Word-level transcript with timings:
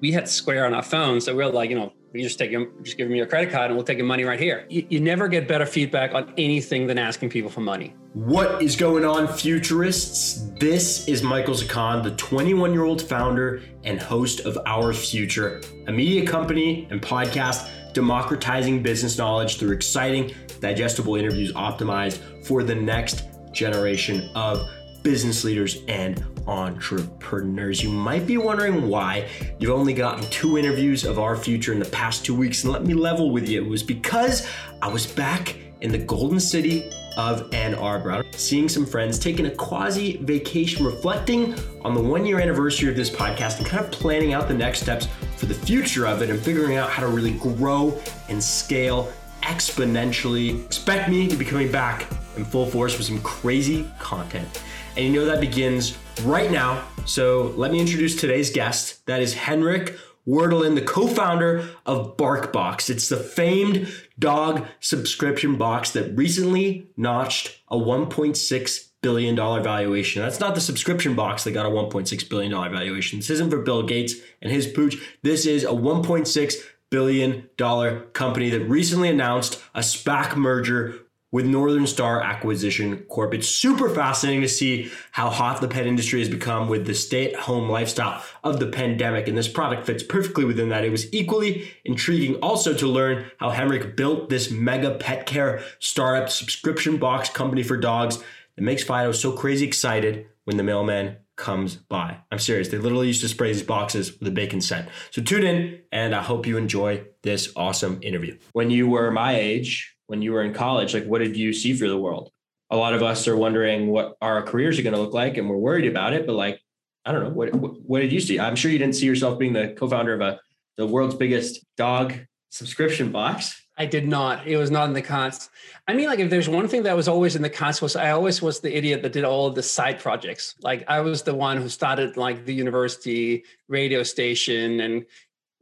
we 0.00 0.12
had 0.12 0.28
Square 0.28 0.66
on 0.66 0.74
our 0.74 0.82
phone, 0.82 1.20
so 1.20 1.34
we 1.34 1.42
are 1.42 1.50
like, 1.50 1.70
you 1.70 1.76
know, 1.76 1.92
we 2.12 2.22
just 2.22 2.38
take 2.38 2.50
them, 2.50 2.72
just 2.82 2.96
give 2.96 3.08
me 3.08 3.18
your 3.18 3.26
credit 3.26 3.52
card, 3.52 3.66
and 3.66 3.76
we'll 3.76 3.84
take 3.84 3.98
your 3.98 4.06
money 4.06 4.24
right 4.24 4.40
here. 4.40 4.66
You, 4.68 4.84
you 4.88 5.00
never 5.00 5.28
get 5.28 5.46
better 5.46 5.66
feedback 5.66 6.14
on 6.14 6.32
anything 6.36 6.86
than 6.86 6.98
asking 6.98 7.30
people 7.30 7.50
for 7.50 7.60
money. 7.60 7.94
What 8.14 8.62
is 8.62 8.74
going 8.74 9.04
on, 9.04 9.28
futurists? 9.28 10.50
This 10.58 11.06
is 11.06 11.22
Michael 11.22 11.54
Zakan, 11.54 12.02
the 12.02 12.10
21 12.12 12.72
year 12.72 12.84
old 12.84 13.00
founder 13.00 13.62
and 13.84 14.00
host 14.00 14.40
of 14.40 14.58
Our 14.66 14.92
Future, 14.92 15.60
a 15.86 15.92
media 15.92 16.26
company 16.26 16.88
and 16.90 17.00
podcast 17.00 17.68
democratizing 17.92 18.82
business 18.82 19.18
knowledge 19.18 19.58
through 19.58 19.72
exciting, 19.72 20.34
digestible 20.60 21.16
interviews 21.16 21.52
optimized 21.52 22.44
for 22.44 22.62
the 22.62 22.74
next 22.74 23.24
generation 23.52 24.30
of 24.34 24.68
business 25.02 25.44
leaders 25.44 25.82
and 25.88 26.24
entrepreneurs. 26.46 27.82
You 27.82 27.90
might 27.90 28.26
be 28.26 28.36
wondering 28.38 28.88
why 28.88 29.28
you've 29.58 29.70
only 29.70 29.94
gotten 29.94 30.28
two 30.30 30.58
interviews 30.58 31.04
of 31.04 31.18
our 31.18 31.36
future 31.36 31.72
in 31.72 31.78
the 31.78 31.84
past 31.86 32.24
two 32.24 32.34
weeks. 32.34 32.64
And 32.64 32.72
let 32.72 32.84
me 32.84 32.94
level 32.94 33.30
with 33.30 33.48
you. 33.48 33.64
It 33.64 33.68
was 33.68 33.82
because 33.82 34.48
I 34.82 34.88
was 34.88 35.06
back 35.06 35.56
in 35.80 35.92
the 35.92 35.98
golden 35.98 36.40
city 36.40 36.90
of 37.16 37.52
Ann 37.52 37.74
Arbor, 37.74 38.24
seeing 38.32 38.68
some 38.68 38.86
friends, 38.86 39.18
taking 39.18 39.46
a 39.46 39.50
quasi 39.50 40.18
vacation, 40.18 40.84
reflecting 40.84 41.54
on 41.82 41.94
the 41.94 42.00
one 42.00 42.24
year 42.24 42.40
anniversary 42.40 42.88
of 42.88 42.96
this 42.96 43.10
podcast, 43.10 43.58
and 43.58 43.66
kind 43.66 43.84
of 43.84 43.90
planning 43.90 44.32
out 44.32 44.48
the 44.48 44.54
next 44.54 44.80
steps 44.80 45.08
for 45.36 45.46
the 45.46 45.54
future 45.54 46.06
of 46.06 46.22
it 46.22 46.30
and 46.30 46.40
figuring 46.40 46.76
out 46.76 46.90
how 46.90 47.02
to 47.02 47.08
really 47.08 47.32
grow 47.32 47.98
and 48.28 48.42
scale 48.42 49.12
exponentially. 49.42 50.64
Expect 50.64 51.08
me 51.08 51.28
to 51.28 51.36
be 51.36 51.44
coming 51.44 51.70
back 51.70 52.06
in 52.36 52.44
full 52.44 52.66
force 52.66 52.96
with 52.96 53.06
some 53.06 53.20
crazy 53.22 53.88
content. 53.98 54.62
And 54.96 55.06
you 55.06 55.12
know 55.12 55.24
that 55.24 55.40
begins 55.40 55.96
right 56.22 56.50
now. 56.50 56.86
So 57.04 57.54
let 57.56 57.70
me 57.70 57.80
introduce 57.80 58.16
today's 58.16 58.50
guest. 58.50 59.06
That 59.06 59.22
is 59.22 59.34
Henrik 59.34 59.96
Werdelin, 60.26 60.74
the 60.74 60.82
co-founder 60.82 61.68
of 61.86 62.16
BarkBox. 62.16 62.90
It's 62.90 63.08
the 63.08 63.16
famed 63.16 63.92
dog 64.18 64.66
subscription 64.80 65.56
box 65.56 65.90
that 65.92 66.16
recently 66.16 66.90
notched 66.96 67.60
a 67.68 67.76
1.6 67.76 68.90
billion 69.02 69.34
dollar 69.34 69.62
valuation. 69.62 70.22
That's 70.22 70.40
not 70.40 70.54
the 70.54 70.60
subscription 70.60 71.14
box 71.14 71.44
that 71.44 71.52
got 71.52 71.66
a 71.66 71.70
1.6 71.70 72.28
billion 72.28 72.52
dollar 72.52 72.68
valuation. 72.68 73.18
This 73.18 73.30
isn't 73.30 73.50
for 73.50 73.62
Bill 73.62 73.82
Gates 73.82 74.14
and 74.42 74.52
his 74.52 74.66
pooch. 74.66 74.96
This 75.22 75.46
is 75.46 75.64
a 75.64 75.68
1.6 75.68 76.54
billion 76.90 77.48
dollar 77.56 78.00
company 78.12 78.50
that 78.50 78.60
recently 78.60 79.08
announced 79.08 79.62
a 79.74 79.80
SPAC 79.80 80.36
merger 80.36 80.94
with 81.32 81.46
Northern 81.46 81.86
Star 81.86 82.20
Acquisition 82.20 82.98
Corp. 83.08 83.32
It's 83.34 83.48
super 83.48 83.88
fascinating 83.88 84.40
to 84.42 84.48
see 84.48 84.90
how 85.12 85.30
hot 85.30 85.60
the 85.60 85.68
pet 85.68 85.86
industry 85.86 86.18
has 86.18 86.28
become 86.28 86.68
with 86.68 86.86
the 86.86 86.94
stay 86.94 87.32
at 87.32 87.38
home 87.38 87.68
lifestyle 87.68 88.24
of 88.42 88.58
the 88.58 88.66
pandemic, 88.66 89.28
and 89.28 89.38
this 89.38 89.46
product 89.46 89.86
fits 89.86 90.02
perfectly 90.02 90.44
within 90.44 90.70
that. 90.70 90.84
It 90.84 90.90
was 90.90 91.12
equally 91.14 91.70
intriguing 91.84 92.36
also 92.36 92.74
to 92.74 92.86
learn 92.86 93.30
how 93.38 93.50
Henrik 93.50 93.96
built 93.96 94.28
this 94.28 94.50
mega 94.50 94.96
pet 94.96 95.26
care 95.26 95.62
startup 95.78 96.30
subscription 96.30 96.96
box 96.96 97.30
company 97.30 97.62
for 97.62 97.76
dogs 97.76 98.18
that 98.56 98.62
makes 98.62 98.82
Fido 98.82 99.12
so 99.12 99.32
crazy 99.32 99.66
excited 99.66 100.26
when 100.44 100.56
the 100.56 100.64
mailman 100.64 101.16
comes 101.40 101.74
by. 101.74 102.18
I'm 102.30 102.38
serious. 102.38 102.68
They 102.68 102.78
literally 102.78 103.08
used 103.08 103.22
to 103.22 103.28
spray 103.28 103.52
these 103.52 103.62
boxes 103.62 104.16
with 104.18 104.28
a 104.28 104.30
bacon 104.30 104.60
scent. 104.60 104.88
So 105.10 105.22
tune 105.22 105.42
in, 105.42 105.80
and 105.90 106.14
I 106.14 106.22
hope 106.22 106.46
you 106.46 106.56
enjoy 106.56 107.04
this 107.22 107.52
awesome 107.56 107.98
interview. 108.02 108.38
When 108.52 108.70
you 108.70 108.88
were 108.88 109.10
my 109.10 109.34
age, 109.34 109.96
when 110.06 110.22
you 110.22 110.32
were 110.32 110.42
in 110.42 110.52
college? 110.52 110.92
Like, 110.92 111.06
what 111.06 111.20
did 111.20 111.36
you 111.36 111.52
see 111.52 111.72
for 111.72 111.88
the 111.88 111.96
world? 111.96 112.30
A 112.70 112.76
lot 112.76 112.94
of 112.94 113.02
us 113.02 113.26
are 113.26 113.36
wondering 113.36 113.88
what 113.88 114.16
our 114.20 114.42
careers 114.42 114.78
are 114.78 114.82
going 114.82 114.94
to 114.94 115.00
look 115.00 115.14
like, 115.14 115.36
and 115.36 115.48
we're 115.48 115.56
worried 115.56 115.86
about 115.86 116.12
it. 116.12 116.26
But 116.26 116.34
like, 116.34 116.60
I 117.04 117.12
don't 117.12 117.24
know, 117.24 117.30
what, 117.30 117.54
what 117.54 118.00
did 118.00 118.12
you 118.12 118.20
see? 118.20 118.38
I'm 118.38 118.56
sure 118.56 118.70
you 118.70 118.78
didn't 118.78 118.96
see 118.96 119.06
yourself 119.06 119.38
being 119.38 119.52
the 119.52 119.74
co-founder 119.78 120.14
of 120.14 120.20
a 120.20 120.40
the 120.76 120.86
world's 120.86 121.14
biggest 121.14 121.64
dog 121.76 122.14
subscription 122.50 123.12
box. 123.12 123.66
I 123.80 123.86
did 123.86 124.06
not. 124.06 124.46
It 124.46 124.58
was 124.58 124.70
not 124.70 124.88
in 124.88 124.92
the 124.92 125.00
cards. 125.00 125.48
I 125.88 125.94
mean, 125.94 126.06
like 126.06 126.18
if 126.18 126.28
there's 126.28 126.50
one 126.50 126.68
thing 126.68 126.82
that 126.82 126.94
was 126.94 127.08
always 127.08 127.34
in 127.34 127.40
the 127.40 127.48
cards 127.48 127.80
was 127.80 127.96
I 127.96 128.10
always 128.10 128.42
was 128.42 128.60
the 128.60 128.76
idiot 128.76 129.00
that 129.00 129.14
did 129.14 129.24
all 129.24 129.46
of 129.46 129.54
the 129.54 129.62
side 129.62 129.98
projects. 129.98 130.54
Like 130.60 130.84
I 130.86 131.00
was 131.00 131.22
the 131.22 131.34
one 131.34 131.56
who 131.56 131.70
started 131.70 132.18
like 132.18 132.44
the 132.44 132.52
university 132.52 133.42
radio 133.68 134.02
station 134.02 134.80
and 134.80 135.06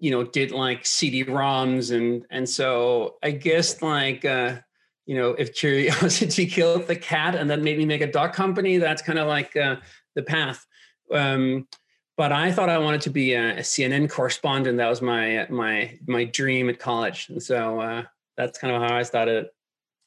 you 0.00 0.10
know 0.10 0.24
did 0.24 0.50
like 0.50 0.86
cd-roms 0.86 1.90
and 1.90 2.24
and 2.30 2.48
so 2.48 3.16
i 3.22 3.32
guess 3.32 3.82
like 3.82 4.24
uh 4.24 4.54
you 5.06 5.16
know 5.16 5.30
if 5.30 5.54
curiosity 5.54 6.46
killed 6.56 6.86
the 6.86 6.94
cat 6.94 7.34
and 7.34 7.50
then 7.50 7.64
made 7.64 7.78
me 7.78 7.84
make 7.84 8.00
a 8.00 8.12
dog 8.12 8.32
company 8.32 8.78
that's 8.78 9.02
kind 9.02 9.18
of 9.18 9.26
like 9.26 9.56
uh, 9.56 9.74
the 10.14 10.22
path 10.22 10.64
um 11.12 11.66
but 12.18 12.32
i 12.32 12.52
thought 12.52 12.68
i 12.68 12.76
wanted 12.76 13.00
to 13.00 13.10
be 13.10 13.32
a, 13.32 13.58
a, 13.58 13.60
cnn 13.60 14.10
correspondent 14.10 14.76
that 14.76 14.88
was 14.88 15.00
my 15.00 15.46
my 15.48 15.96
my 16.06 16.24
dream 16.24 16.68
at 16.68 16.78
college 16.78 17.28
and 17.30 17.42
so 17.42 17.80
uh 17.80 18.02
that's 18.36 18.58
kind 18.58 18.74
of 18.74 18.82
how 18.82 18.94
i 18.94 19.02
started 19.02 19.46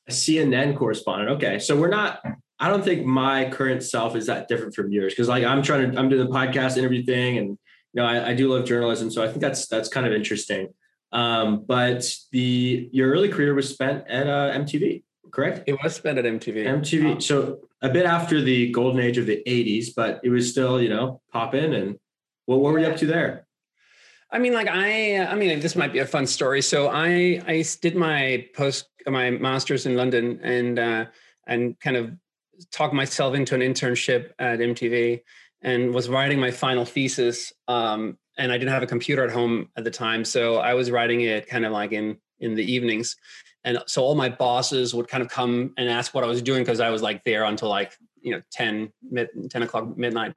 a 0.07 0.11
cnn 0.11 0.77
correspondent 0.77 1.31
okay 1.31 1.57
so 1.57 1.75
we're 1.75 1.89
not 1.89 2.21
i 2.59 2.69
don't 2.69 2.83
think 2.83 3.03
my 3.03 3.49
current 3.49 3.81
self 3.81 4.15
is 4.15 4.27
that 4.27 4.47
different 4.47 4.75
from 4.75 4.91
yours 4.91 5.13
because 5.13 5.27
like 5.27 5.43
i'm 5.43 5.63
trying 5.63 5.91
to 5.91 5.97
i'm 5.97 6.09
doing 6.09 6.23
the 6.23 6.31
podcast 6.31 6.77
interview 6.77 7.03
thing 7.03 7.39
and 7.39 7.57
you 7.93 8.01
know, 8.01 8.07
I, 8.07 8.29
I, 8.29 8.33
do 8.33 8.53
love 8.53 8.65
journalism, 8.65 9.11
so 9.11 9.23
I 9.23 9.27
think 9.27 9.41
that's 9.41 9.67
that's 9.67 9.89
kind 9.89 10.07
of 10.07 10.13
interesting. 10.13 10.69
Um, 11.11 11.65
but 11.67 12.05
the 12.31 12.89
your 12.91 13.11
early 13.11 13.27
career 13.29 13.53
was 13.53 13.69
spent 13.69 14.07
at 14.07 14.27
uh, 14.27 14.53
MTV, 14.53 15.03
correct? 15.31 15.63
It 15.67 15.77
was 15.83 15.95
spent 15.95 16.17
at 16.17 16.25
MTV. 16.25 16.65
MTV. 16.65 17.21
So 17.21 17.59
a 17.81 17.89
bit 17.89 18.05
after 18.05 18.41
the 18.41 18.71
golden 18.71 19.01
age 19.01 19.17
of 19.17 19.25
the 19.25 19.41
'80s, 19.47 19.87
but 19.95 20.19
it 20.23 20.29
was 20.29 20.49
still, 20.49 20.81
you 20.81 20.89
know, 20.89 21.21
pop 21.31 21.53
in. 21.55 21.73
And 21.73 21.97
what, 22.45 22.59
what 22.59 22.73
were 22.73 22.79
you 22.79 22.87
up 22.87 22.97
to 22.97 23.07
there? 23.07 23.47
I 24.31 24.39
mean, 24.39 24.53
like 24.53 24.67
I, 24.69 25.17
I 25.25 25.35
mean, 25.35 25.59
this 25.59 25.75
might 25.75 25.91
be 25.91 25.99
a 25.99 26.05
fun 26.05 26.25
story. 26.25 26.61
So 26.61 26.89
I, 26.89 27.41
I 27.45 27.65
did 27.81 27.95
my 27.95 28.47
post, 28.53 28.87
my 29.05 29.29
master's 29.31 29.85
in 29.85 29.95
London, 29.95 30.39
and 30.41 30.79
uh, 30.79 31.05
and 31.47 31.77
kind 31.79 31.97
of 31.97 32.11
talked 32.71 32.93
myself 32.93 33.35
into 33.35 33.55
an 33.55 33.61
internship 33.61 34.31
at 34.39 34.59
MTV 34.59 35.21
and 35.61 35.93
was 35.93 36.07
writing 36.07 36.39
my 36.39 36.51
final 36.51 36.85
thesis. 36.85 37.51
Um, 37.67 38.17
and 38.37 38.51
I 38.51 38.57
didn't 38.57 38.71
have 38.71 38.83
a 38.83 38.87
computer 38.87 39.23
at 39.23 39.31
home 39.31 39.69
at 39.75 39.83
the 39.83 39.91
time, 39.91 40.23
so 40.23 40.57
I 40.57 40.75
was 40.75 40.89
writing 40.89 41.21
it 41.21 41.47
kind 41.47 41.65
of 41.65 41.71
like 41.71 41.91
in 41.91 42.17
in 42.39 42.55
the 42.55 42.71
evenings. 42.71 43.17
And 43.63 43.79
so 43.85 44.03
all 44.03 44.15
my 44.15 44.29
bosses 44.29 44.93
would 44.93 45.07
kind 45.07 45.21
of 45.21 45.29
come 45.29 45.73
and 45.77 45.89
ask 45.89 46.13
what 46.13 46.23
I 46.23 46.27
was 46.27 46.41
doing 46.41 46.63
because 46.63 46.79
I 46.79 46.89
was 46.89 47.01
like 47.01 47.23
there 47.23 47.43
until 47.43 47.69
like 47.69 47.95
you 48.21 48.31
know 48.31 48.41
10 48.51 48.91
mid 49.09 49.29
10 49.49 49.63
o'clock 49.63 49.97
midnight. 49.97 50.33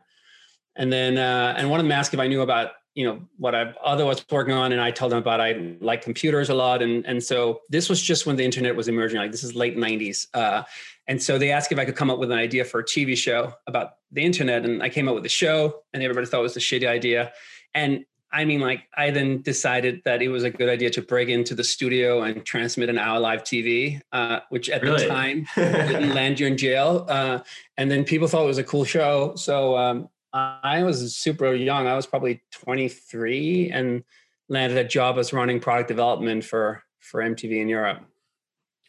And 0.77 0.93
then 0.93 1.17
uh, 1.19 1.55
and 1.57 1.71
one 1.71 1.81
of 1.81 1.85
them 1.85 1.93
asked 1.93 2.15
if 2.15 2.21
I 2.21 2.27
knew 2.27 2.43
about 2.43 2.73
you 2.95 3.05
know 3.05 3.21
what 3.39 3.55
I 3.55 3.75
otherwise 3.83 4.17
was 4.17 4.27
working 4.31 4.55
on, 4.55 4.73
and 4.73 4.81
I 4.81 4.91
told 4.93 5.13
them 5.13 5.19
about 5.19 5.41
I 5.41 5.77
like 5.81 6.03
computers 6.03 6.49
a 6.49 6.55
lot, 6.55 6.81
and 6.81 7.05
and 7.07 7.23
so 7.23 7.61
this 7.69 7.89
was 7.89 8.01
just 8.01 8.25
when 8.25 8.37
the 8.37 8.45
internet 8.45 8.77
was 8.77 8.87
emerging. 8.87 9.19
Like 9.19 9.33
this 9.33 9.43
is 9.43 9.55
late 9.55 9.77
'90s, 9.77 10.29
uh, 10.33 10.63
and 11.09 11.21
so 11.21 11.37
they 11.37 11.51
asked 11.51 11.73
if 11.73 11.79
I 11.79 11.85
could 11.85 11.97
come 11.97 12.09
up 12.09 12.19
with 12.19 12.31
an 12.31 12.39
idea 12.39 12.65
for 12.65 12.81
a 12.81 12.85
TV 12.85 13.17
show 13.17 13.53
about 13.67 13.95
the 14.13 14.25
internet. 14.25 14.65
And 14.65 14.81
I 14.83 14.89
came 14.89 15.09
up 15.09 15.17
with 15.17 15.27
a 15.27 15.31
show, 15.31 15.83
and 15.93 16.03
everybody 16.05 16.27
thought 16.27 16.39
it 16.39 16.43
was 16.43 16.57
a 16.57 16.61
shitty 16.61 16.87
idea. 16.87 17.33
And 17.75 18.05
I 18.35 18.45
mean, 18.45 18.59
like, 18.59 18.89
I 18.97 19.13
then 19.13 19.43
decided 19.43 20.03
that 20.05 20.21
it 20.21 20.27
was 20.29 20.43
a 20.43 20.51
good 20.51 20.69
idea 20.69 20.91
to 20.91 21.03
break 21.03 21.29
into 21.29 21.55
the 21.55 21.63
studio 21.63 22.23
and 22.23 22.45
transmit 22.45 22.89
an 22.89 22.99
hour 22.99 23.21
live 23.21 23.45
TV, 23.45 24.01
uh, 24.11 24.41
which 24.49 24.69
at 24.69 24.83
really? 24.83 25.05
the 25.05 25.09
time 25.09 25.47
didn't 25.55 26.15
land 26.15 26.41
you 26.41 26.49
in 26.49 26.57
jail. 26.57 27.07
Uh, 27.09 27.39
and 27.77 27.89
then 27.89 28.03
people 28.03 28.27
thought 28.27 28.43
it 28.43 28.49
was 28.49 28.59
a 28.59 28.65
cool 28.65 28.85
show. 28.85 29.37
So 29.37 29.79
um, 29.79 30.09
I 30.33 30.83
was 30.83 31.17
super 31.17 31.55
young. 31.55 31.87
I 31.87 31.95
was 31.95 32.07
probably 32.07 32.43
23 32.51 33.71
and 33.71 34.03
landed 34.49 34.79
a 34.79 34.85
job 34.85 35.17
as 35.17 35.33
running 35.33 35.61
product 35.61 35.87
development 35.87 36.45
for 36.45 36.83
for 36.99 37.21
MTV 37.21 37.61
in 37.61 37.69
Europe. 37.69 38.03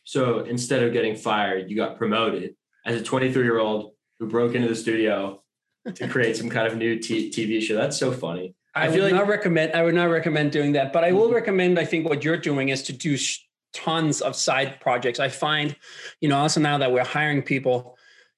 So 0.05 0.39
instead 0.39 0.81
of 0.81 0.91
getting 0.91 1.15
fired, 1.15 1.69
you 1.69 1.75
got 1.75 1.97
promoted 1.97 2.55
as 2.85 2.99
a 2.99 3.03
23 3.03 3.43
year 3.43 3.59
old 3.59 3.93
who 4.17 4.27
broke 4.27 4.55
into 4.55 4.67
the 4.67 4.75
studio 4.75 5.43
to 5.93 6.07
create 6.07 6.35
some 6.35 6.49
kind 6.49 6.65
of 6.65 6.77
new 6.77 6.97
t- 6.97 7.29
TV 7.29 7.61
show. 7.61 7.75
That's 7.75 7.97
so 7.97 8.11
funny. 8.11 8.55
I, 8.75 8.85
I 8.85 8.89
would 8.89 8.99
like- 8.99 9.13
not 9.13 9.27
recommend. 9.27 9.73
I 9.73 9.83
would 9.83 9.95
not 9.95 10.09
recommend 10.09 10.51
doing 10.51 10.73
that, 10.73 10.91
but 10.91 11.03
I 11.03 11.11
will 11.11 11.25
mm-hmm. 11.25 11.35
recommend. 11.35 11.79
I 11.79 11.85
think 11.85 12.07
what 12.07 12.23
you're 12.23 12.37
doing 12.37 12.69
is 12.69 12.83
to 12.83 12.93
do 12.93 13.17
sh- 13.17 13.39
tons 13.73 14.21
of 14.21 14.35
side 14.35 14.79
projects. 14.79 15.19
I 15.19 15.29
find, 15.29 15.75
you 16.21 16.29
know, 16.29 16.37
also 16.37 16.59
now 16.59 16.77
that 16.77 16.91
we're 16.91 17.05
hiring 17.05 17.41
people, 17.41 17.97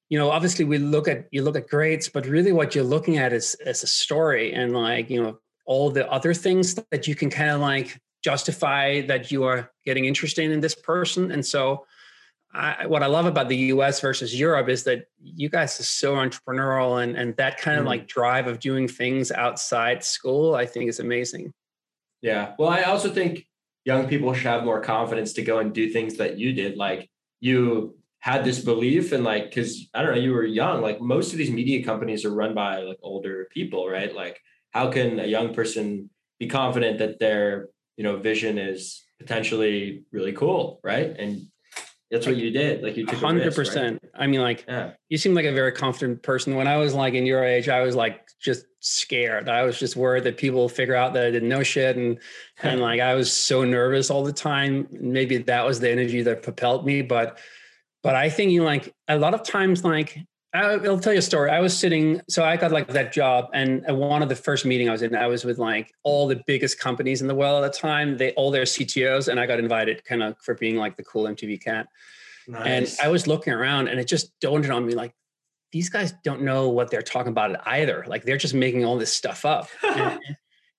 you 0.10 0.18
know, 0.18 0.30
obviously 0.30 0.66
we 0.66 0.78
look 0.78 1.08
at 1.08 1.28
you 1.32 1.42
look 1.44 1.58
at 1.58 1.68
grades, 1.68 2.08
but 2.10 2.26
really 2.26 2.52
what 2.52 2.76
you're 2.76 2.84
looking 2.84 3.18
at 3.18 3.34
is 3.34 3.56
is 3.66 3.84
a 3.84 3.88
story 3.88 4.54
and 4.54 4.74
like 4.74 5.10
you 5.10 5.22
know 5.22 5.40
all 5.66 5.92
the 5.92 6.10
other 6.10 6.34
things 6.34 6.76
that 6.92 7.08
you 7.08 7.16
can 7.16 7.30
kind 7.30 7.52
of 7.52 7.60
like 7.60 8.00
justify 8.24 9.02
that 9.02 9.32
you 9.32 9.44
are 9.44 9.72
getting 9.86 10.06
interested 10.06 10.50
in 10.50 10.60
this 10.62 10.76
person. 10.76 11.32
And 11.32 11.46
so, 11.46 11.86
I, 12.54 12.88
what 12.88 13.04
I 13.04 13.08
love 13.08 13.26
about 13.26 13.50
the 13.50 13.58
US 13.58 14.00
versus 14.00 14.38
Europe 14.38 14.70
is 14.70 14.84
that 14.86 15.06
you 15.22 15.50
guys 15.50 15.80
are 15.80 15.84
so 15.84 16.16
entrepreneurial 16.16 17.04
and, 17.04 17.16
and 17.16 17.36
that 17.38 17.60
kind 17.60 17.78
of 17.78 17.82
mm-hmm. 17.82 17.90
like 17.90 18.08
drive 18.08 18.48
of 18.48 18.60
doing 18.60 18.88
things 18.88 19.32
outside 19.32 20.04
school, 20.04 20.56
I 20.56 20.66
think 20.66 20.90
is 20.90 21.00
amazing. 21.00 21.54
Yeah. 22.22 22.54
Well, 22.58 22.70
I 22.70 22.84
also 22.84 23.10
think 23.10 23.46
young 23.86 24.08
people 24.08 24.34
should 24.34 24.48
have 24.48 24.64
more 24.64 24.82
confidence 24.82 25.34
to 25.34 25.42
go 25.42 25.60
and 25.60 25.74
do 25.74 25.90
things 25.90 26.18
that 26.18 26.38
you 26.38 26.54
did. 26.54 26.78
Like 26.78 27.10
you 27.40 27.96
had 28.20 28.44
this 28.44 28.60
belief 28.60 29.12
and 29.12 29.24
like, 29.24 29.54
cause 29.54 29.88
I 29.94 30.02
don't 30.02 30.16
know, 30.16 30.22
you 30.22 30.34
were 30.34 30.44
young, 30.44 30.82
like 30.82 31.00
most 31.00 31.32
of 31.32 31.38
these 31.38 31.52
media 31.52 31.84
companies 31.84 32.26
are 32.26 32.34
run 32.34 32.56
by 32.56 32.80
like 32.80 32.98
older 33.04 33.48
people, 33.52 33.88
right? 33.88 34.14
Like 34.14 34.40
how 34.72 34.92
can 34.92 35.20
a 35.20 35.26
young 35.26 35.54
person 35.54 36.10
be 36.40 36.48
confident 36.48 37.00
that 37.00 37.20
their 37.20 37.70
you 37.98 38.04
know 38.04 38.18
vision 38.18 38.58
is 38.58 39.04
potentially 39.20 40.04
really 40.12 40.34
cool, 40.34 40.80
right? 40.84 41.16
And 41.18 41.48
that's 42.10 42.26
what 42.26 42.38
you 42.38 42.52
did. 42.52 42.84
Like 42.84 42.96
you 42.96 43.06
took 43.06 43.20
hundred 43.20 43.54
percent. 43.54 44.00
Right? 44.02 44.24
I 44.24 44.28
mean, 44.28 44.42
like 44.42 44.64
yeah. 44.68 44.92
you 45.10 45.18
seem 45.18 45.34
like 45.34 45.46
a 45.46 45.52
very 45.52 45.74
confident 45.74 46.24
person. 46.24 46.56
When 46.56 46.68
I 46.68 46.78
was 46.78 46.94
like 46.94 47.14
in 47.14 47.26
your 47.26 47.44
age, 47.44 47.68
I 47.68 47.82
was 47.82 47.96
like 47.96 48.28
just 48.40 48.66
scared. 48.80 49.50
I 49.50 49.64
was 49.64 49.78
just 49.78 49.98
worried 49.98 50.24
that 50.24 50.38
people 50.38 50.70
figure 50.70 50.96
out 50.96 51.14
that 51.14 51.26
I 51.26 51.32
didn't 51.32 51.50
know 51.50 51.64
shit, 51.64 51.98
and 51.98 52.18
and 52.64 52.80
like 52.80 53.02
I 53.02 53.14
was 53.14 53.32
so 53.32 53.64
nervous 53.64 54.10
all 54.10 54.24
the 54.24 54.34
time. 54.34 54.88
Maybe 54.92 55.38
that 55.38 55.66
was 55.66 55.80
the 55.80 55.92
energy 55.92 56.22
that 56.22 56.44
propelled 56.44 56.86
me, 56.86 57.02
but 57.02 57.40
but 58.04 58.16
I 58.16 58.30
think 58.30 58.52
you 58.52 58.64
like 58.64 58.94
a 59.08 59.18
lot 59.18 59.34
of 59.34 59.44
times 59.44 59.84
like 59.84 60.18
I'll 60.54 61.00
tell 61.00 61.14
you 61.14 61.20
a 61.20 61.22
story. 61.22 61.52
I 61.52 61.60
was 61.60 61.78
sitting, 61.78 62.22
so 62.30 62.44
I 62.44 62.58
got 62.58 62.72
like 62.72 62.88
that 62.90 63.12
job, 63.12 63.50
and 63.54 63.84
one 63.88 64.24
of 64.24 64.30
the 64.30 64.36
first 64.36 64.66
meeting 64.66 64.88
I 64.88 64.94
was 64.94 65.02
in, 65.02 65.16
I 65.16 65.28
was 65.28 65.44
with 65.44 65.58
like 65.58 65.94
all 66.04 66.28
the 66.28 66.42
biggest 66.48 66.80
companies 66.80 67.22
in 67.22 67.28
the 67.28 67.36
world 67.36 67.64
at 67.64 67.74
the 67.74 67.78
time. 67.78 68.18
They 68.18 68.32
all 68.32 68.50
their 68.50 68.64
CTOs, 68.64 69.28
and 69.28 69.40
I 69.40 69.46
got 69.46 69.60
invited 69.60 70.04
kind 70.06 70.24
of 70.24 70.38
for 70.40 70.56
being 70.56 70.78
like 70.78 70.96
the 70.96 71.04
cool 71.04 71.26
MTV 71.26 71.62
cat. 71.62 71.88
Nice. 72.48 72.98
And 72.98 73.06
I 73.06 73.10
was 73.10 73.28
looking 73.28 73.54
around, 73.54 73.90
and 73.90 74.00
it 74.00 74.08
just 74.08 74.40
dawned 74.40 74.70
on 74.72 74.86
me 74.86 74.94
like 74.94 75.14
these 75.72 75.90
guys 75.90 76.14
don't 76.24 76.42
know 76.42 76.70
what 76.70 76.90
they're 76.90 77.02
talking 77.02 77.32
about 77.32 77.68
either. 77.68 78.06
Like 78.08 78.24
they're 78.24 78.38
just 78.38 78.54
making 78.54 78.86
all 78.86 78.98
this 78.98 79.12
stuff 79.14 79.46
up. 79.46 79.68
and, 79.84 80.20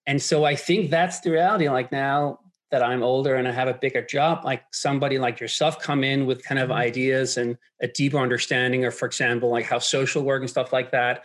and 0.06 0.22
so 0.22 0.44
I 0.44 0.56
think 0.56 0.90
that's 0.90 1.20
the 1.20 1.30
reality. 1.30 1.68
Like 1.68 1.92
now, 1.92 2.40
that 2.70 2.82
I'm 2.82 3.02
older 3.02 3.34
and 3.34 3.48
I 3.48 3.52
have 3.52 3.68
a 3.68 3.74
bigger 3.74 4.02
job, 4.02 4.44
like 4.44 4.62
somebody 4.72 5.18
like 5.18 5.40
yourself 5.40 5.80
come 5.80 6.04
in 6.04 6.26
with 6.26 6.44
kind 6.44 6.58
of 6.58 6.68
mm-hmm. 6.68 6.78
ideas 6.78 7.36
and 7.36 7.56
a 7.80 7.88
deeper 7.88 8.18
understanding 8.18 8.84
of, 8.84 8.94
for 8.94 9.06
example, 9.06 9.48
like 9.48 9.64
how 9.64 9.78
social 9.78 10.22
work 10.22 10.42
and 10.42 10.50
stuff 10.50 10.72
like 10.72 10.90
that. 10.92 11.24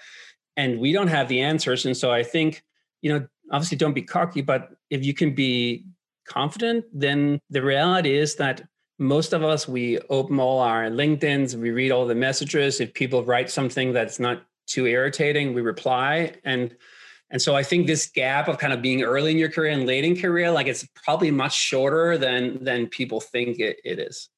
And 0.55 0.79
we 0.79 0.93
don't 0.93 1.07
have 1.07 1.27
the 1.27 1.41
answers. 1.41 1.85
And 1.85 1.97
so 1.97 2.11
I 2.11 2.23
think, 2.23 2.63
you 3.01 3.11
know, 3.11 3.27
obviously 3.51 3.77
don't 3.77 3.93
be 3.93 4.03
cocky, 4.03 4.41
but 4.41 4.69
if 4.89 5.03
you 5.03 5.13
can 5.13 5.35
be 5.35 5.85
confident, 6.25 6.85
then 6.93 7.39
the 7.49 7.61
reality 7.61 8.15
is 8.15 8.35
that 8.35 8.61
most 8.99 9.33
of 9.33 9.43
us, 9.43 9.67
we 9.67 9.99
open 10.09 10.39
all 10.39 10.59
our 10.59 10.83
LinkedIn's, 10.83 11.57
we 11.57 11.71
read 11.71 11.91
all 11.91 12.05
the 12.05 12.15
messages. 12.15 12.79
If 12.79 12.93
people 12.93 13.23
write 13.23 13.49
something 13.49 13.91
that's 13.91 14.19
not 14.19 14.45
too 14.67 14.85
irritating, 14.85 15.53
we 15.53 15.61
reply. 15.61 16.33
And 16.45 16.75
and 17.33 17.41
so 17.41 17.55
I 17.55 17.63
think 17.63 17.87
this 17.87 18.05
gap 18.05 18.47
of 18.47 18.59
kind 18.59 18.71
of 18.71 18.81
being 18.83 19.01
early 19.01 19.31
in 19.31 19.39
your 19.39 19.49
career 19.49 19.71
and 19.71 19.87
late 19.87 20.05
in 20.05 20.15
career, 20.15 20.51
like 20.51 20.67
it's 20.67 20.87
probably 21.03 21.31
much 21.31 21.55
shorter 21.55 22.15
than 22.15 22.63
than 22.63 22.87
people 22.87 23.19
think 23.19 23.59
it, 23.59 23.77
it 23.83 23.97
is. 23.97 24.29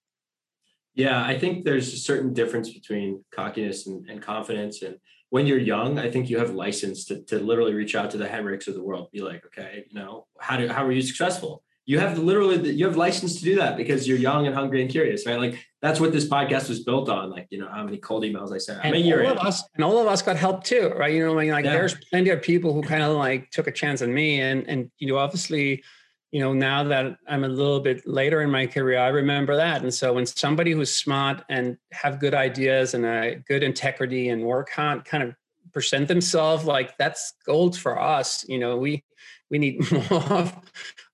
Yeah, 0.94 1.22
I 1.22 1.38
think 1.38 1.66
there's 1.66 1.94
a 1.94 1.98
certain 1.98 2.34
difference 2.34 2.70
between 2.70 3.22
cockiness 3.32 3.86
and, 3.86 4.10
and 4.10 4.22
confidence. 4.22 4.82
And 4.82 4.96
when 5.30 5.46
you're 5.46 5.60
young, 5.60 6.00
I 6.00 6.10
think 6.10 6.30
you 6.30 6.40
have 6.40 6.52
license 6.52 7.04
to, 7.06 7.22
to 7.24 7.38
literally 7.38 7.74
reach 7.74 7.96
out 7.96 8.12
to 8.12 8.18
the 8.18 8.28
Henriks 8.28 8.70
of 8.70 8.76
the 8.76 8.82
world, 8.82 9.10
be 9.12 9.20
like, 9.20 9.46
okay, 9.48 9.84
you 9.90 10.00
know, 10.00 10.26
how 10.40 10.56
do 10.56 10.70
how 10.70 10.86
are 10.86 10.92
you 10.94 11.02
successful? 11.02 11.64
You 11.86 12.00
have 12.00 12.18
literally 12.18 12.72
you 12.72 12.86
have 12.86 12.98
license 12.98 13.38
to 13.38 13.44
do 13.44 13.56
that 13.58 13.78
because 13.78 14.08
you're 14.08 14.18
young 14.18 14.48
and 14.48 14.56
hungry 14.56 14.82
and 14.82 14.90
curious, 14.90 15.26
right? 15.28 15.40
Like 15.40 15.66
that's 15.82 16.00
what 16.00 16.12
this 16.12 16.28
podcast 16.28 16.68
was 16.68 16.84
built 16.84 17.10
on. 17.10 17.30
Like 17.30 17.48
you 17.52 17.60
know 17.60 17.70
how 17.70 17.84
many 17.84 17.98
cold 17.98 18.24
emails 18.24 18.52
I 18.52 18.58
sent. 18.58 18.84
And 18.84 18.96
all 18.96 19.32
of 19.32 19.38
us 19.38 19.64
and 19.76 19.84
all 19.84 20.00
of 20.00 20.08
us 20.08 20.22
got 20.24 20.36
help 20.36 20.64
too, 20.64 20.92
right? 20.98 21.14
You 21.14 21.26
know, 21.26 21.38
I 21.38 21.44
mean, 21.44 21.52
like 21.52 21.66
yeah. 21.66 21.74
there's 21.74 21.96
plenty 22.10 22.32
of 22.32 22.42
people 22.42 22.74
who 22.74 22.82
kind 22.82 23.04
of 23.04 23.16
like 23.16 23.52
took 23.52 23.68
a 23.68 23.72
chance 23.72 24.02
on 24.02 24.14
me, 24.14 24.42
and 24.42 24.68
and 24.68 24.90
you 24.98 25.08
know, 25.08 25.18
obviously, 25.18 25.84
you 26.32 26.40
know, 26.40 26.54
now 26.54 26.84
that 26.86 27.18
I'm 27.28 27.44
a 27.44 27.48
little 27.48 27.80
bit 27.80 28.08
later 28.08 28.42
in 28.42 28.50
my 28.50 28.66
career, 28.66 28.98
I 28.98 29.10
remember 29.10 29.56
that. 29.56 29.84
And 29.84 29.94
so 29.94 30.14
when 30.14 30.26
somebody 30.26 30.72
who's 30.72 30.94
smart 30.94 31.44
and 31.50 31.78
have 31.92 32.20
good 32.20 32.34
ideas 32.34 32.96
and 32.96 33.06
a 33.06 33.36
good 33.48 33.62
integrity 33.62 34.30
and 34.30 34.44
work 34.44 34.72
hard, 34.72 35.06
kind 35.06 35.24
of 35.24 35.36
present 35.72 36.08
themselves 36.08 36.66
like 36.66 36.98
that's 36.98 37.34
gold 37.46 37.78
for 37.78 38.02
us. 38.02 38.44
You 38.48 38.58
know, 38.58 38.76
we 38.76 39.04
we 39.50 39.58
need 39.58 39.92
more 40.12 40.52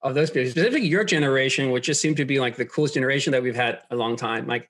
of, 0.03 0.15
those 0.15 0.31
people, 0.31 0.49
specifically 0.49 0.87
your 0.87 1.03
generation, 1.03 1.71
which 1.71 1.85
just 1.85 2.01
seemed 2.01 2.17
to 2.17 2.25
be 2.25 2.39
like 2.39 2.55
the 2.55 2.65
coolest 2.65 2.93
generation 2.93 3.31
that 3.31 3.43
we've 3.43 3.55
had 3.55 3.79
a 3.91 3.95
long 3.95 4.15
time. 4.15 4.47
Like 4.47 4.69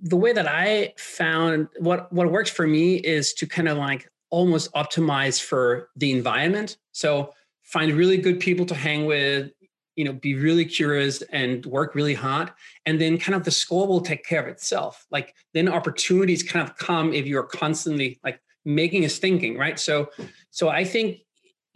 the 0.00 0.16
way 0.16 0.32
that 0.32 0.46
I 0.48 0.94
found 0.96 1.68
what 1.78 2.12
what 2.12 2.30
works 2.30 2.50
for 2.50 2.66
me 2.66 2.96
is 2.96 3.32
to 3.34 3.46
kind 3.46 3.68
of 3.68 3.78
like 3.78 4.10
almost 4.30 4.72
optimize 4.72 5.40
for 5.42 5.88
the 5.96 6.12
environment. 6.12 6.76
So 6.92 7.32
find 7.62 7.92
really 7.92 8.18
good 8.18 8.40
people 8.40 8.66
to 8.66 8.74
hang 8.74 9.06
with, 9.06 9.50
you 9.96 10.04
know, 10.04 10.12
be 10.12 10.34
really 10.34 10.64
curious 10.64 11.22
and 11.32 11.64
work 11.66 11.94
really 11.94 12.14
hard. 12.14 12.52
And 12.86 13.00
then 13.00 13.18
kind 13.18 13.34
of 13.34 13.44
the 13.44 13.50
score 13.50 13.86
will 13.86 14.00
take 14.00 14.24
care 14.24 14.42
of 14.42 14.48
itself. 14.48 15.06
Like 15.10 15.34
then 15.54 15.68
opportunities 15.68 16.42
kind 16.42 16.68
of 16.68 16.76
come 16.76 17.12
if 17.12 17.26
you're 17.26 17.44
constantly 17.44 18.20
like 18.22 18.40
making 18.64 19.04
us 19.04 19.18
thinking, 19.18 19.56
right? 19.56 19.78
So 19.78 20.10
so 20.50 20.68
I 20.68 20.84
think 20.84 21.18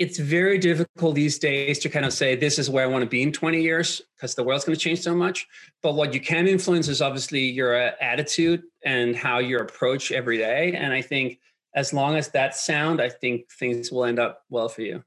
it's 0.02 0.18
very 0.18 0.58
difficult 0.58 1.14
these 1.14 1.38
days 1.38 1.78
to 1.78 1.88
kind 1.88 2.04
of 2.04 2.12
say 2.12 2.34
this 2.34 2.58
is 2.58 2.68
where 2.68 2.82
I 2.82 2.88
want 2.88 3.04
to 3.04 3.08
be 3.08 3.22
in 3.22 3.30
20 3.30 3.62
years 3.62 4.02
because 4.16 4.34
the 4.34 4.42
world's 4.42 4.64
going 4.64 4.76
to 4.76 4.80
change 4.80 5.00
so 5.00 5.14
much. 5.14 5.46
But 5.80 5.94
what 5.94 6.12
you 6.12 6.20
can 6.20 6.48
influence 6.48 6.88
is 6.88 7.00
obviously 7.00 7.42
your 7.42 7.80
uh, 7.80 7.92
attitude 8.00 8.64
and 8.84 9.14
how 9.14 9.38
you 9.38 9.60
approach 9.60 10.10
every 10.10 10.38
day. 10.38 10.72
And 10.72 10.92
I 10.92 11.02
think 11.02 11.38
as 11.76 11.92
long 11.92 12.16
as 12.16 12.28
that's 12.30 12.66
sound, 12.66 13.00
I 13.00 13.10
think 13.10 13.48
things 13.52 13.92
will 13.92 14.04
end 14.04 14.18
up 14.18 14.42
well 14.50 14.68
for 14.68 14.82
you. 14.82 15.04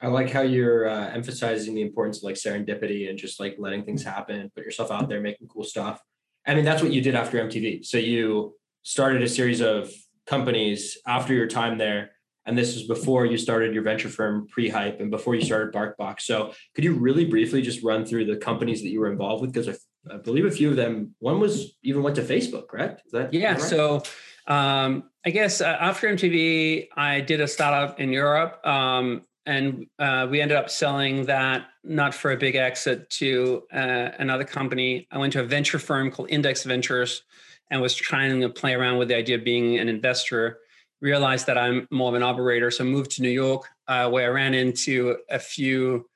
I 0.00 0.08
like 0.08 0.32
how 0.32 0.42
you're 0.42 0.88
uh, 0.88 1.10
emphasizing 1.10 1.76
the 1.76 1.82
importance 1.82 2.18
of 2.18 2.24
like 2.24 2.34
serendipity 2.34 3.08
and 3.08 3.16
just 3.16 3.38
like 3.38 3.54
letting 3.60 3.84
things 3.84 4.02
happen, 4.02 4.50
put 4.52 4.64
yourself 4.64 4.90
out 4.90 5.08
there, 5.08 5.20
making 5.20 5.46
cool 5.46 5.62
stuff. 5.62 6.02
I 6.44 6.56
mean, 6.56 6.64
that's 6.64 6.82
what 6.82 6.92
you 6.92 7.02
did 7.02 7.14
after 7.14 7.38
MTV. 7.38 7.86
So 7.86 7.98
you 7.98 8.56
started 8.82 9.22
a 9.22 9.28
series 9.28 9.60
of 9.60 9.92
companies 10.26 10.98
after 11.06 11.34
your 11.34 11.46
time 11.46 11.78
there 11.78 12.10
and 12.46 12.58
this 12.58 12.74
was 12.74 12.84
before 12.84 13.26
you 13.26 13.36
started 13.38 13.74
your 13.74 13.82
venture 13.82 14.08
firm 14.08 14.46
Prehype 14.48 15.00
and 15.00 15.10
before 15.10 15.34
you 15.34 15.42
started 15.42 15.72
barkbox. 15.72 16.22
So 16.22 16.52
could 16.74 16.84
you 16.84 16.94
really 16.94 17.24
briefly 17.24 17.62
just 17.62 17.82
run 17.82 18.04
through 18.04 18.26
the 18.26 18.36
companies 18.36 18.82
that 18.82 18.88
you 18.88 19.00
were 19.00 19.10
involved 19.10 19.42
with? 19.42 19.52
Because 19.52 19.68
I, 19.68 20.14
I, 20.14 20.16
believe 20.18 20.44
a 20.44 20.50
few 20.50 20.70
of 20.70 20.76
them 20.76 21.14
one 21.20 21.38
was 21.38 21.76
even 21.82 22.02
went 22.02 22.16
to 22.16 22.22
facebook 22.22 22.68
correct? 22.68 23.02
Is 23.06 23.12
that 23.12 23.32
yeah 23.32 23.52
right? 23.52 23.60
so 23.60 24.02
um, 24.48 25.04
i 25.24 25.30
guess 25.30 25.60
uh, 25.60 25.76
after 25.80 26.08
mtv 26.08 26.88
i 26.96 27.20
did 27.20 27.40
a 27.40 27.46
startup 27.46 28.00
in 28.00 28.12
europe 28.12 28.64
um, 28.66 29.22
and 29.46 29.86
uh, 29.98 30.26
we 30.30 30.40
ended 30.40 30.56
up 30.56 30.70
selling 30.70 31.26
that 31.26 31.66
not 31.84 32.14
for 32.14 32.32
a 32.32 32.36
big 32.36 32.54
exit 32.54 33.10
to 33.10 33.62
uh, 33.72 34.10
another 34.18 34.44
company. 34.44 35.08
I 35.10 35.18
went 35.18 35.32
to 35.32 35.40
a 35.40 35.44
venture 35.44 35.78
firm 35.78 36.10
called 36.10 36.30
index 36.30 36.62
ventures 36.62 37.22
and 37.70 37.80
was 37.80 37.94
trying 37.94 38.40
to 38.40 38.48
play 38.48 38.74
around 38.74 38.98
with 38.98 39.08
the 39.08 39.16
idea 39.16 39.36
of 39.36 39.44
being 39.44 39.78
an 39.78 39.88
investor 39.88 40.58
realized 41.02 41.46
that 41.48 41.58
I'm 41.58 41.86
more 41.90 42.08
of 42.08 42.14
an 42.14 42.22
operator. 42.22 42.70
So 42.70 42.84
moved 42.84 43.10
to 43.12 43.22
New 43.22 43.28
York, 43.28 43.68
uh, 43.88 44.08
where 44.08 44.30
I 44.30 44.32
ran 44.32 44.54
into 44.54 45.18
a 45.28 45.38
few 45.38 46.08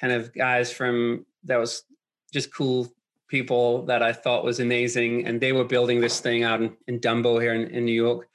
kind 0.00 0.12
of 0.12 0.34
guys 0.34 0.72
from 0.72 1.26
that 1.44 1.58
was 1.58 1.84
just 2.32 2.52
cool 2.52 2.88
people 3.28 3.84
that 3.84 4.02
I 4.02 4.12
thought 4.12 4.42
was 4.42 4.58
amazing. 4.58 5.26
And 5.26 5.40
they 5.40 5.52
were 5.52 5.64
building 5.64 6.00
this 6.00 6.20
thing 6.20 6.42
out 6.42 6.62
in, 6.62 6.76
in 6.88 6.98
Dumbo 6.98 7.40
here 7.40 7.54
in, 7.54 7.68
in 7.68 7.84
New 7.84 7.92
York. 7.92 8.28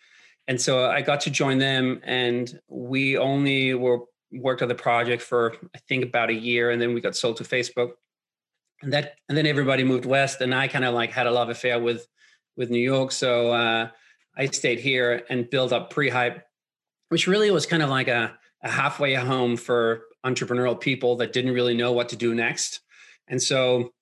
And 0.47 0.61
so 0.61 0.85
I 0.85 1.01
got 1.01 1.21
to 1.21 1.31
join 1.31 1.57
them 1.57 1.99
and 2.03 2.59
we 2.67 3.17
only 3.17 3.73
were 3.73 4.01
worked 4.31 4.61
on 4.61 4.67
the 4.67 4.75
project 4.75 5.23
for 5.23 5.55
I 5.75 5.79
think 5.89 6.05
about 6.05 6.29
a 6.29 6.33
year 6.33 6.69
and 6.69 6.79
then 6.79 6.93
we 6.93 7.01
got 7.01 7.15
sold 7.15 7.37
to 7.37 7.43
Facebook. 7.43 7.93
And 8.83 8.93
that 8.93 9.15
and 9.27 9.35
then 9.35 9.47
everybody 9.47 9.83
moved 9.83 10.05
west 10.05 10.41
and 10.41 10.53
I 10.53 10.67
kind 10.67 10.85
of 10.85 10.93
like 10.93 11.09
had 11.09 11.25
a 11.25 11.31
love 11.31 11.49
affair 11.49 11.79
with 11.79 12.07
with 12.55 12.69
New 12.69 12.77
York. 12.77 13.11
So 13.11 13.51
uh, 13.51 13.89
I 14.37 14.47
stayed 14.47 14.79
here 14.79 15.23
and 15.29 15.49
built 15.49 15.71
up 15.71 15.93
Prehype, 15.93 16.41
which 17.09 17.27
really 17.27 17.51
was 17.51 17.65
kind 17.65 17.83
of 17.83 17.89
like 17.89 18.07
a, 18.07 18.37
a 18.63 18.69
halfway 18.69 19.13
home 19.15 19.57
for 19.57 20.03
entrepreneurial 20.25 20.79
people 20.79 21.17
that 21.17 21.33
didn't 21.33 21.53
really 21.53 21.75
know 21.75 21.91
what 21.91 22.09
to 22.09 22.15
do 22.15 22.33
next. 22.33 22.81
And 23.27 23.41
so 23.41 23.93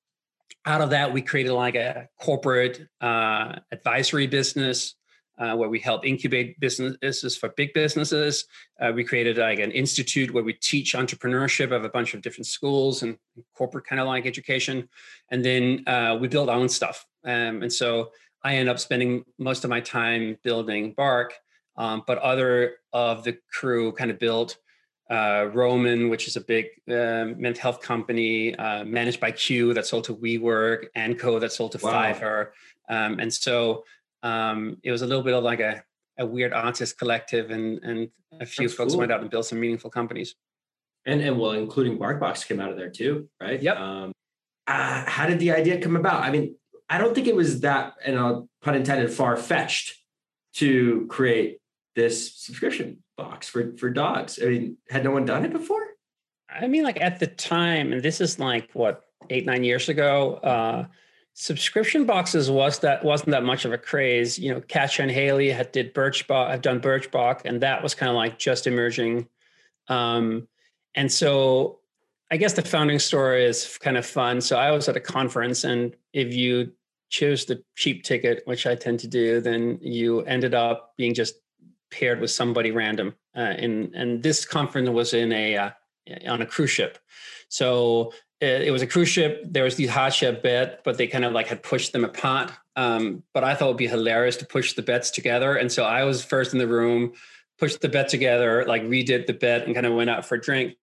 out 0.65 0.81
of 0.81 0.91
that, 0.91 1.13
we 1.13 1.21
created 1.21 1.53
like 1.53 1.75
a 1.75 2.09
corporate 2.19 2.87
uh, 3.01 3.55
advisory 3.71 4.27
business 4.27 4.95
uh, 5.37 5.55
where 5.55 5.69
we 5.69 5.79
help 5.79 6.05
incubate 6.05 6.59
businesses 6.59 7.35
for 7.35 7.49
big 7.49 7.73
businesses. 7.73 8.45
Uh, 8.79 8.91
we 8.93 9.03
created 9.03 9.37
like 9.37 9.59
an 9.59 9.71
institute 9.71 10.31
where 10.31 10.43
we 10.43 10.53
teach 10.53 10.93
entrepreneurship 10.93 11.71
of 11.71 11.83
a 11.83 11.89
bunch 11.89 12.13
of 12.13 12.21
different 12.21 12.45
schools 12.45 13.01
and 13.01 13.17
corporate 13.55 13.85
kind 13.85 13.99
of 13.99 14.07
like 14.07 14.25
education. 14.25 14.87
And 15.29 15.43
then 15.43 15.83
uh, 15.87 16.17
we 16.19 16.27
build 16.27 16.49
our 16.49 16.57
own 16.57 16.69
stuff. 16.69 17.05
Um, 17.25 17.63
and 17.63 17.73
so 17.73 18.11
I 18.43 18.55
end 18.55 18.69
up 18.69 18.79
spending 18.79 19.23
most 19.37 19.63
of 19.63 19.69
my 19.69 19.79
time 19.79 20.37
building 20.43 20.93
Bark, 20.93 21.33
um, 21.77 22.03
but 22.05 22.17
other 22.19 22.75
of 22.91 23.23
the 23.23 23.37
crew 23.51 23.91
kind 23.93 24.11
of 24.11 24.19
built 24.19 24.57
uh, 25.09 25.49
Roman, 25.53 26.09
which 26.09 26.27
is 26.27 26.35
a 26.35 26.41
big 26.41 26.65
uh, 26.89 27.25
mental 27.37 27.61
health 27.61 27.81
company 27.81 28.55
uh, 28.55 28.83
managed 28.83 29.19
by 29.19 29.31
Q 29.31 29.73
that 29.73 29.85
sold 29.85 30.05
to 30.05 30.15
WeWork, 30.15 30.85
AndCo 30.95 31.39
that 31.39 31.51
sold 31.51 31.73
to 31.73 31.79
wow. 31.83 32.13
Fiverr, 32.13 32.49
um, 32.89 33.19
and 33.19 33.33
so 33.33 33.83
um, 34.23 34.77
it 34.83 34.91
was 34.91 35.01
a 35.01 35.07
little 35.07 35.23
bit 35.23 35.33
of 35.33 35.43
like 35.43 35.59
a, 35.59 35.83
a 36.17 36.25
weird 36.25 36.53
artist 36.53 36.97
collective, 36.97 37.51
and 37.51 37.79
and 37.83 38.09
a 38.39 38.45
few 38.45 38.67
That's 38.67 38.77
folks 38.77 38.93
cool. 38.93 38.99
went 38.99 39.11
out 39.11 39.21
and 39.21 39.29
built 39.29 39.45
some 39.45 39.59
meaningful 39.59 39.89
companies. 39.89 40.35
And 41.05 41.21
and 41.21 41.39
well, 41.39 41.51
including 41.51 41.97
BarkBox 41.97 42.47
came 42.47 42.59
out 42.59 42.71
of 42.71 42.77
there 42.77 42.89
too, 42.89 43.29
right? 43.41 43.61
Yep. 43.61 43.77
Um, 43.77 44.11
uh, 44.65 45.03
how 45.05 45.25
did 45.27 45.39
the 45.39 45.51
idea 45.51 45.81
come 45.81 45.97
about? 45.97 46.23
I 46.23 46.31
mean, 46.31 46.55
I 46.93 46.99
don't 46.99 47.15
think 47.15 47.25
it 47.25 47.35
was 47.35 47.61
that, 47.61 47.95
and 48.05 48.19
I'll 48.19 48.47
pun 48.61 48.75
intended, 48.75 49.11
far 49.11 49.35
fetched 49.35 49.95
to 50.57 51.07
create 51.09 51.59
this 51.95 52.35
subscription 52.35 53.01
box 53.17 53.49
for 53.49 53.75
for 53.77 53.89
dogs. 53.89 54.37
I 54.39 54.45
mean, 54.45 54.77
had 54.91 55.03
no 55.03 55.09
one 55.09 55.25
done 55.25 55.43
it 55.43 55.51
before? 55.51 55.83
I 56.47 56.67
mean, 56.67 56.83
like 56.83 57.01
at 57.01 57.19
the 57.19 57.25
time, 57.25 57.93
and 57.93 58.03
this 58.03 58.21
is 58.21 58.37
like 58.37 58.69
what 58.73 59.05
eight 59.31 59.43
nine 59.43 59.63
years 59.63 59.89
ago. 59.89 60.35
Uh, 60.35 60.85
subscription 61.33 62.05
boxes 62.05 62.51
was 62.51 62.77
that 62.79 63.03
wasn't 63.03 63.31
that 63.31 63.43
much 63.43 63.65
of 63.65 63.73
a 63.73 63.77
craze. 63.79 64.37
You 64.37 64.53
know, 64.53 64.61
Katia 64.61 65.01
and 65.01 65.11
Hayley 65.11 65.49
had 65.49 65.71
did 65.71 65.95
Birchbox, 65.95 66.51
have 66.51 66.61
done 66.61 66.79
Birchbox, 66.79 67.41
and 67.45 67.59
that 67.61 67.81
was 67.81 67.95
kind 67.95 68.11
of 68.11 68.15
like 68.15 68.37
just 68.37 68.67
emerging. 68.67 69.27
Um, 69.87 70.47
and 70.93 71.11
so 71.11 71.79
I 72.29 72.37
guess 72.37 72.53
the 72.53 72.61
founding 72.61 72.99
story 72.99 73.45
is 73.45 73.79
kind 73.79 73.97
of 73.97 74.05
fun. 74.05 74.41
So 74.41 74.57
I 74.57 74.69
was 74.69 74.87
at 74.87 74.95
a 74.95 74.99
conference, 74.99 75.63
and 75.63 75.95
if 76.13 76.35
you 76.35 76.71
chose 77.13 77.45
the 77.45 77.63
cheap 77.75 78.03
ticket, 78.03 78.41
which 78.45 78.65
I 78.65 78.73
tend 78.73 78.99
to 79.01 79.07
do, 79.07 79.39
then 79.39 79.77
you 79.81 80.21
ended 80.21 80.55
up 80.55 80.93
being 80.97 81.13
just 81.13 81.35
paired 81.91 82.19
with 82.19 82.31
somebody 82.31 82.71
random. 82.71 83.13
Uh, 83.37 83.53
in 83.57 83.91
and 83.93 84.23
this 84.23 84.45
conference 84.45 84.89
was 84.89 85.13
in 85.13 85.31
a 85.31 85.55
uh, 85.55 85.69
on 86.27 86.41
a 86.41 86.45
cruise 86.45 86.71
ship. 86.71 86.97
So 87.49 88.13
it, 88.41 88.71
was 88.71 88.81
a 88.81 88.87
cruise 88.87 89.09
ship. 89.09 89.43
There 89.45 89.63
was 89.63 89.75
the 89.75 89.87
hot 89.87 90.13
ship 90.13 90.41
bed, 90.43 90.79
but 90.83 90.97
they 90.97 91.07
kind 91.07 91.23
of 91.23 91.31
like 91.31 91.47
had 91.47 91.63
pushed 91.63 91.93
them 91.93 92.03
apart. 92.03 92.51
Um, 92.75 93.23
but 93.33 93.43
I 93.43 93.53
thought 93.53 93.67
it'd 93.67 93.77
be 93.77 93.87
hilarious 93.87 94.35
to 94.37 94.45
push 94.45 94.73
the 94.73 94.81
bets 94.81 95.11
together. 95.11 95.55
And 95.55 95.71
so 95.71 95.83
I 95.85 96.03
was 96.03 96.25
first 96.25 96.51
in 96.51 96.59
the 96.59 96.67
room, 96.67 97.13
pushed 97.57 97.79
the 97.79 97.89
bet 97.89 98.09
together, 98.09 98.65
like 98.67 98.83
redid 98.83 99.27
the 99.27 99.33
bet, 99.33 99.65
and 99.65 99.73
kind 99.73 99.85
of 99.85 99.93
went 99.93 100.09
out 100.09 100.25
for 100.25 100.35
a 100.35 100.41
drink. 100.41 100.73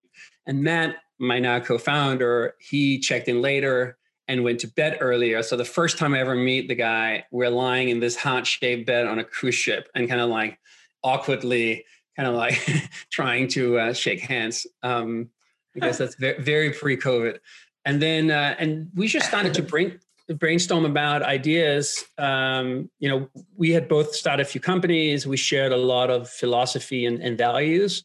And 0.47 0.63
Matt, 0.63 0.97
my 1.19 1.39
now 1.39 1.61
co-founder, 1.61 2.55
he 2.61 2.99
checked 2.99 3.29
in 3.29 3.43
later 3.43 3.99
and 4.31 4.45
went 4.45 4.61
to 4.61 4.69
bed 4.69 4.99
earlier. 5.01 5.43
So 5.43 5.57
the 5.57 5.65
first 5.65 5.99
time 5.99 6.15
I 6.15 6.21
ever 6.21 6.37
meet 6.37 6.69
the 6.69 6.77
guy, 6.77 7.25
we're 7.33 7.51
lying 7.51 7.89
in 7.89 7.99
this 7.99 8.15
heart 8.15 8.47
shaped 8.47 8.87
bed 8.87 9.09
on 9.09 9.19
a 9.19 9.25
cruise 9.25 9.57
ship 9.57 9.89
and 9.93 10.09
kind 10.09 10.21
of 10.21 10.31
like 10.31 10.57
awkwardly 11.03 11.85
kind 12.17 12.29
of 12.29 12.37
like 12.37 12.55
trying 13.11 13.49
to 13.49 13.79
uh, 13.81 13.93
shake 13.93 14.21
hands. 14.21 14.69
Um, 14.85 15.31
I 15.75 15.81
guess 15.81 15.99
that's 15.99 16.15
very, 16.15 16.41
very 16.41 16.71
pre-COVID. 16.71 17.41
And 17.85 18.01
then, 18.01 18.31
uh, 18.31 18.55
and 18.57 18.89
we 18.95 19.09
just 19.09 19.27
started 19.27 19.53
to 19.55 19.63
bring 19.63 19.99
brainstorm 20.39 20.85
about 20.85 21.23
ideas. 21.25 22.05
Um, 22.17 22.89
you 23.01 23.09
know, 23.09 23.29
we 23.57 23.71
had 23.71 23.89
both 23.89 24.15
started 24.15 24.47
a 24.47 24.49
few 24.49 24.61
companies. 24.61 25.27
We 25.27 25.39
shared 25.39 25.73
a 25.73 25.77
lot 25.77 26.09
of 26.09 26.31
philosophy 26.31 27.05
and, 27.05 27.21
and 27.21 27.37
values. 27.37 28.05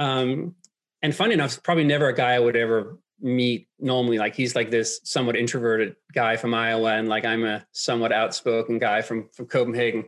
Um, 0.00 0.56
and 1.02 1.14
funny 1.14 1.34
enough, 1.34 1.62
probably 1.62 1.84
never 1.84 2.08
a 2.08 2.14
guy 2.14 2.32
I 2.32 2.40
would 2.40 2.56
ever 2.56 2.98
meet 3.22 3.68
normally. 3.78 4.18
Like 4.18 4.34
he's 4.34 4.54
like 4.54 4.70
this 4.70 5.00
somewhat 5.04 5.36
introverted 5.36 5.96
guy 6.12 6.36
from 6.36 6.54
Iowa, 6.54 6.94
and 6.94 7.08
like 7.08 7.24
I'm 7.24 7.44
a 7.44 7.64
somewhat 7.72 8.12
outspoken 8.12 8.78
guy 8.78 9.02
from 9.02 9.28
from 9.32 9.46
Copenhagen. 9.46 10.04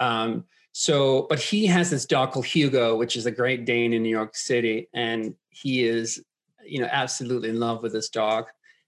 Um, 0.00 0.44
so, 0.72 1.26
but 1.28 1.40
he 1.40 1.66
has 1.66 1.90
this 1.90 2.04
dog 2.04 2.32
called 2.32 2.46
Hugo, 2.46 2.96
which 2.96 3.16
is 3.16 3.26
a 3.26 3.30
Great 3.30 3.64
Dane 3.64 3.92
in 3.92 4.02
New 4.02 4.10
York 4.10 4.36
City, 4.36 4.88
and 4.92 5.34
he 5.50 5.84
is 5.84 6.22
you 6.68 6.80
know, 6.80 6.88
absolutely 6.90 7.48
in 7.48 7.58
love 7.58 7.82
with 7.82 7.92
this 7.92 8.08
dog. 8.08 8.46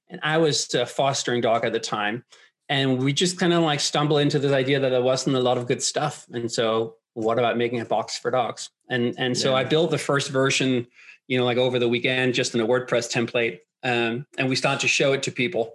And 0.09 0.21
I 0.23 0.39
was 0.39 0.73
a 0.75 0.87
fostering 0.87 1.41
dog 1.41 1.65
at 1.65 1.73
the 1.73 1.81
time. 1.81 2.25
And 2.69 2.99
we 3.03 3.13
just 3.13 3.39
kind 3.39 3.53
of 3.53 3.63
like 3.63 3.81
stumble 3.81 4.19
into 4.19 4.39
this 4.39 4.53
idea 4.53 4.79
that 4.79 4.91
there 4.91 5.03
wasn't 5.03 5.37
a 5.37 5.41
lot 5.41 5.59
of 5.59 5.67
good 5.67 5.83
stuff. 5.83 6.27
And 6.33 6.51
so 6.51 6.97
what 7.15 7.39
about 7.39 7.57
making 7.57 7.81
a 7.81 7.85
box 7.85 8.19
for 8.19 8.31
dogs? 8.31 8.71
And 8.89 9.15
and 9.19 9.37
so 9.37 9.57
I 9.57 9.65
built 9.65 9.91
the 9.91 9.99
first 9.99 10.31
version, 10.31 10.87
you 11.31 11.39
know, 11.39 11.45
like 11.45 11.59
over 11.59 11.79
the 11.79 11.89
weekend, 11.89 12.35
just 12.35 12.57
in 12.57 12.61
a 12.61 12.67
WordPress 12.67 13.09
template. 13.09 13.61
Um, 13.85 14.27
and 14.37 14.49
we 14.49 14.57
started 14.57 14.81
to 14.81 14.89
show 14.89 15.13
it 15.13 15.23
to 15.23 15.31
people. 15.31 15.75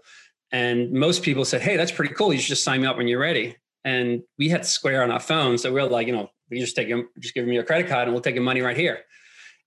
And 0.51 0.91
most 0.91 1.23
people 1.23 1.45
said, 1.45 1.61
Hey, 1.61 1.77
that's 1.77 1.93
pretty 1.93 2.13
cool. 2.13 2.33
You 2.33 2.39
should 2.39 2.49
just 2.49 2.65
sign 2.65 2.81
me 2.81 2.87
up 2.87 2.97
when 2.97 3.07
you're 3.07 3.21
ready. 3.21 3.55
And 3.85 4.23
we 4.37 4.49
had 4.49 4.65
Square 4.65 5.03
on 5.03 5.11
our 5.11 5.19
phone. 5.19 5.57
So 5.57 5.71
we 5.71 5.79
are 5.79 5.87
like, 5.87 6.07
you 6.07 6.13
know, 6.13 6.29
we 6.51 6.59
just 6.59 6.75
take 6.75 6.89
your, 6.89 7.05
just 7.19 7.33
give 7.33 7.47
me 7.47 7.53
your 7.53 7.63
credit 7.63 7.87
card 7.87 8.03
and 8.03 8.11
we'll 8.11 8.21
take 8.21 8.35
your 8.35 8.43
money 8.43 8.59
right 8.59 8.75
here. 8.75 8.99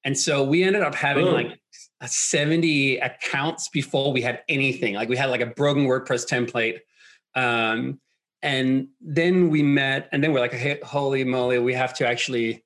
And 0.05 0.17
so 0.17 0.45
we 0.45 0.63
ended 0.63 0.83
up 0.83 0.95
having 0.95 1.25
Boom. 1.25 1.35
like 1.35 1.59
70 2.05 2.99
accounts 2.99 3.71
before 3.71 4.13
we 4.13 4.21
had 4.21 4.43
anything. 4.47 4.95
Like 4.95 5.09
we 5.09 5.17
had 5.17 5.31
like 5.31 5.41
a 5.41 5.47
broken 5.47 5.87
WordPress 5.87 6.29
template. 6.29 6.81
Um, 7.35 7.99
and 8.43 8.89
then 9.01 9.49
we 9.49 9.63
met, 9.63 10.11
and 10.13 10.23
then 10.23 10.35
we're 10.35 10.41
like, 10.41 10.53
hey, 10.53 10.81
holy 10.85 11.25
moly, 11.25 11.59
we 11.59 11.73
have 11.73 11.95
to 11.95 12.07
actually 12.07 12.63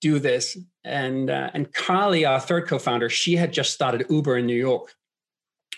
do 0.00 0.20
this. 0.20 0.56
And 0.84 1.30
uh, 1.30 1.50
and 1.54 1.72
Carly, 1.72 2.24
our 2.24 2.40
third 2.40 2.66
co-founder, 2.66 3.08
she 3.08 3.36
had 3.36 3.52
just 3.52 3.72
started 3.72 4.06
Uber 4.10 4.38
in 4.38 4.46
New 4.46 4.56
York. 4.56 4.94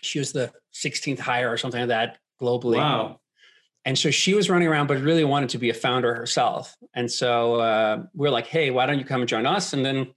She 0.02 0.18
was 0.18 0.32
the 0.32 0.52
16th 0.74 1.18
hire 1.18 1.52
or 1.52 1.56
something 1.56 1.80
like 1.80 1.88
that 1.88 2.18
globally. 2.40 2.76
Wow. 2.76 3.20
And 3.86 3.98
so 3.98 4.10
she 4.10 4.32
was 4.32 4.48
running 4.48 4.66
around, 4.66 4.86
but 4.86 4.98
really 5.00 5.24
wanted 5.24 5.50
to 5.50 5.58
be 5.58 5.68
a 5.68 5.74
founder 5.74 6.14
herself. 6.14 6.74
And 6.94 7.10
so 7.10 7.56
uh, 7.56 8.02
we're 8.14 8.30
like, 8.30 8.46
hey, 8.46 8.70
why 8.70 8.86
don't 8.86 8.98
you 8.98 9.04
come 9.04 9.20
and 9.20 9.28
join 9.28 9.44
us? 9.44 9.74
And 9.74 9.84
then 9.84 10.14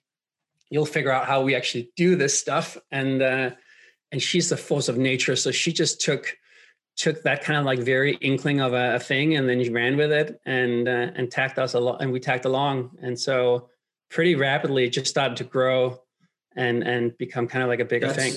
you'll 0.69 0.85
figure 0.85 1.11
out 1.11 1.25
how 1.25 1.41
we 1.41 1.55
actually 1.55 1.91
do 1.95 2.15
this 2.15 2.37
stuff 2.37 2.77
and 2.91 3.21
uh, 3.21 3.51
and 4.11 4.21
she's 4.21 4.49
the 4.49 4.57
force 4.57 4.89
of 4.89 4.97
nature 4.97 5.35
so 5.35 5.51
she 5.51 5.71
just 5.71 6.01
took 6.01 6.35
took 6.95 7.21
that 7.23 7.43
kind 7.43 7.59
of 7.59 7.65
like 7.65 7.79
very 7.79 8.15
inkling 8.15 8.59
of 8.59 8.73
a, 8.73 8.95
a 8.95 8.99
thing 8.99 9.35
and 9.35 9.47
then 9.47 9.63
she 9.63 9.69
ran 9.69 9.97
with 9.97 10.11
it 10.11 10.39
and 10.45 10.87
uh, 10.87 11.11
and 11.15 11.31
tacked 11.31 11.59
us 11.59 11.73
along 11.73 11.97
and 12.01 12.11
we 12.11 12.19
tacked 12.19 12.45
along 12.45 12.91
and 13.01 13.19
so 13.19 13.69
pretty 14.09 14.35
rapidly 14.35 14.89
just 14.89 15.07
started 15.07 15.37
to 15.37 15.43
grow 15.43 15.99
and 16.55 16.83
and 16.83 17.17
become 17.17 17.47
kind 17.47 17.63
of 17.63 17.69
like 17.69 17.79
a 17.79 17.85
bigger 17.85 18.07
that's, 18.07 18.17
thing 18.17 18.33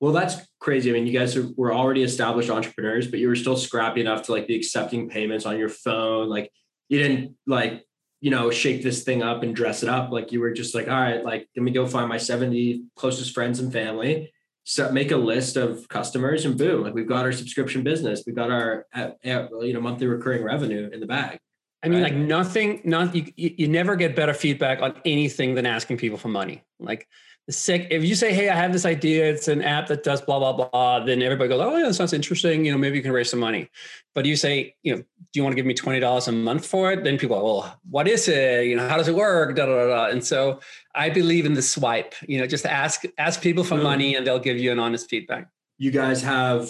well 0.00 0.12
that's 0.12 0.36
crazy 0.60 0.90
i 0.90 0.92
mean 0.92 1.06
you 1.06 1.18
guys 1.18 1.36
were 1.56 1.74
already 1.74 2.02
established 2.02 2.50
entrepreneurs 2.50 3.06
but 3.06 3.18
you 3.18 3.28
were 3.28 3.36
still 3.36 3.56
scrappy 3.56 4.00
enough 4.00 4.22
to 4.22 4.32
like 4.32 4.46
be 4.46 4.56
accepting 4.56 5.08
payments 5.08 5.46
on 5.46 5.58
your 5.58 5.68
phone 5.68 6.28
like 6.28 6.50
you 6.88 6.98
didn't 6.98 7.34
like 7.46 7.84
you 8.22 8.30
know, 8.30 8.50
shake 8.50 8.82
this 8.82 9.02
thing 9.02 9.22
up 9.22 9.42
and 9.42 9.56
dress 9.56 9.82
it 9.82 9.88
up. 9.88 10.10
Like 10.10 10.30
you 10.30 10.40
were 10.40 10.52
just 10.52 10.74
like, 10.74 10.88
all 10.88 11.00
right, 11.00 11.24
like 11.24 11.48
let 11.56 11.62
me 11.62 11.70
go 11.70 11.86
find 11.86 12.08
my 12.08 12.18
70 12.18 12.84
closest 12.94 13.32
friends 13.32 13.60
and 13.60 13.72
family, 13.72 14.30
so 14.64 14.92
make 14.92 15.10
a 15.10 15.16
list 15.16 15.56
of 15.56 15.88
customers 15.88 16.44
and 16.44 16.56
boom, 16.56 16.82
like 16.82 16.94
we've 16.94 17.08
got 17.08 17.24
our 17.24 17.32
subscription 17.32 17.82
business. 17.82 18.22
We've 18.26 18.36
got 18.36 18.50
our, 18.50 18.86
uh, 18.94 19.10
uh, 19.24 19.48
you 19.62 19.72
know, 19.72 19.80
monthly 19.80 20.06
recurring 20.06 20.44
revenue 20.44 20.90
in 20.92 21.00
the 21.00 21.06
bag. 21.06 21.38
I 21.82 21.88
mean, 21.88 22.02
right? 22.02 22.12
like 22.12 22.20
nothing, 22.20 22.82
not 22.84 23.14
you, 23.14 23.32
you 23.36 23.66
never 23.66 23.96
get 23.96 24.14
better 24.14 24.34
feedback 24.34 24.82
on 24.82 24.94
anything 25.04 25.54
than 25.54 25.64
asking 25.64 25.96
people 25.96 26.18
for 26.18 26.28
money. 26.28 26.62
Like 26.78 27.08
the 27.46 27.52
sick. 27.52 27.88
If 27.90 28.04
you 28.04 28.14
say, 28.14 28.32
"Hey, 28.32 28.48
I 28.48 28.54
have 28.54 28.72
this 28.72 28.84
idea. 28.84 29.28
It's 29.28 29.48
an 29.48 29.62
app 29.62 29.88
that 29.88 30.04
does 30.04 30.20
blah 30.20 30.38
blah 30.38 30.52
blah," 30.52 31.04
then 31.04 31.22
everybody 31.22 31.48
goes, 31.48 31.60
"Oh 31.60 31.76
yeah, 31.76 31.86
that 31.86 31.94
sounds 31.94 32.12
interesting. 32.12 32.64
You 32.64 32.72
know, 32.72 32.78
maybe 32.78 32.96
you 32.96 33.02
can 33.02 33.12
raise 33.12 33.30
some 33.30 33.40
money." 33.40 33.70
But 34.14 34.26
you 34.26 34.36
say, 34.36 34.76
"You 34.82 34.94
know, 34.94 34.98
do 34.98 35.34
you 35.34 35.42
want 35.42 35.52
to 35.52 35.56
give 35.56 35.66
me 35.66 35.74
twenty 35.74 36.00
dollars 36.00 36.28
a 36.28 36.32
month 36.32 36.66
for 36.66 36.92
it?" 36.92 37.02
Then 37.02 37.18
people, 37.18 37.38
go, 37.38 37.44
"Well, 37.44 37.80
what 37.88 38.06
is 38.06 38.28
it? 38.28 38.66
You 38.66 38.76
know, 38.76 38.86
how 38.86 38.96
does 38.96 39.08
it 39.08 39.14
work?" 39.14 39.56
Da, 39.56 39.66
da, 39.66 39.74
da, 39.74 39.86
da. 39.86 40.06
And 40.10 40.22
so 40.24 40.60
I 40.94 41.10
believe 41.10 41.46
in 41.46 41.54
the 41.54 41.62
swipe. 41.62 42.14
You 42.28 42.38
know, 42.38 42.46
just 42.46 42.66
ask 42.66 43.04
ask 43.18 43.40
people 43.40 43.64
for 43.64 43.76
money, 43.76 44.12
mm. 44.12 44.18
and 44.18 44.26
they'll 44.26 44.38
give 44.38 44.58
you 44.58 44.70
an 44.70 44.78
honest 44.78 45.08
feedback. 45.08 45.48
You 45.78 45.90
guys 45.90 46.22
have 46.22 46.68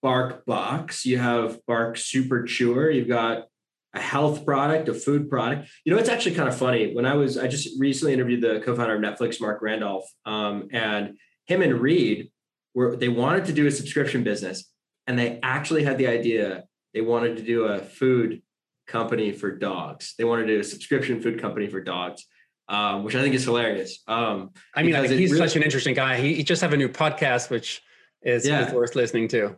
Bark 0.00 0.46
Box. 0.46 1.04
You 1.04 1.18
have 1.18 1.58
Bark 1.66 1.96
Super 1.96 2.44
Chewer. 2.44 2.90
You've 2.90 3.08
got 3.08 3.48
a 3.94 4.00
health 4.00 4.44
product, 4.44 4.88
a 4.88 4.94
food 4.94 5.30
product. 5.30 5.68
You 5.84 5.92
know, 5.92 5.98
it's 5.98 6.08
actually 6.08 6.34
kind 6.34 6.48
of 6.48 6.56
funny. 6.56 6.94
When 6.94 7.06
I 7.06 7.14
was, 7.14 7.38
I 7.38 7.48
just 7.48 7.78
recently 7.80 8.12
interviewed 8.12 8.42
the 8.42 8.60
co-founder 8.60 8.94
of 8.94 9.00
Netflix, 9.00 9.40
Marc 9.40 9.62
Randolph, 9.62 10.04
um, 10.26 10.68
and 10.72 11.16
him 11.46 11.62
and 11.62 11.80
Reed 11.80 12.30
were 12.74 12.96
they 12.96 13.08
wanted 13.08 13.46
to 13.46 13.52
do 13.52 13.66
a 13.66 13.70
subscription 13.70 14.22
business, 14.22 14.70
and 15.06 15.18
they 15.18 15.40
actually 15.42 15.84
had 15.84 15.98
the 15.98 16.06
idea 16.06 16.64
they 16.94 17.00
wanted 17.00 17.36
to 17.36 17.42
do 17.42 17.64
a 17.64 17.78
food 17.78 18.42
company 18.86 19.32
for 19.32 19.50
dogs. 19.50 20.14
They 20.18 20.24
wanted 20.24 20.46
to 20.46 20.54
do 20.54 20.60
a 20.60 20.64
subscription 20.64 21.20
food 21.20 21.40
company 21.40 21.66
for 21.66 21.80
dogs. 21.80 22.24
Um, 22.70 23.02
which 23.02 23.14
I 23.14 23.22
think 23.22 23.34
is 23.34 23.44
hilarious. 23.44 24.02
Um, 24.06 24.50
I 24.74 24.82
mean, 24.82 24.94
I 24.94 25.08
he's 25.08 25.32
really, 25.32 25.38
such 25.38 25.56
an 25.56 25.62
interesting 25.62 25.94
guy. 25.94 26.20
He, 26.20 26.34
he, 26.34 26.42
just 26.42 26.60
have 26.60 26.74
a 26.74 26.76
new 26.76 26.90
podcast, 26.90 27.48
which 27.48 27.80
is, 28.20 28.46
yeah. 28.46 28.70
worth 28.74 28.94
listening 28.94 29.28
to. 29.28 29.56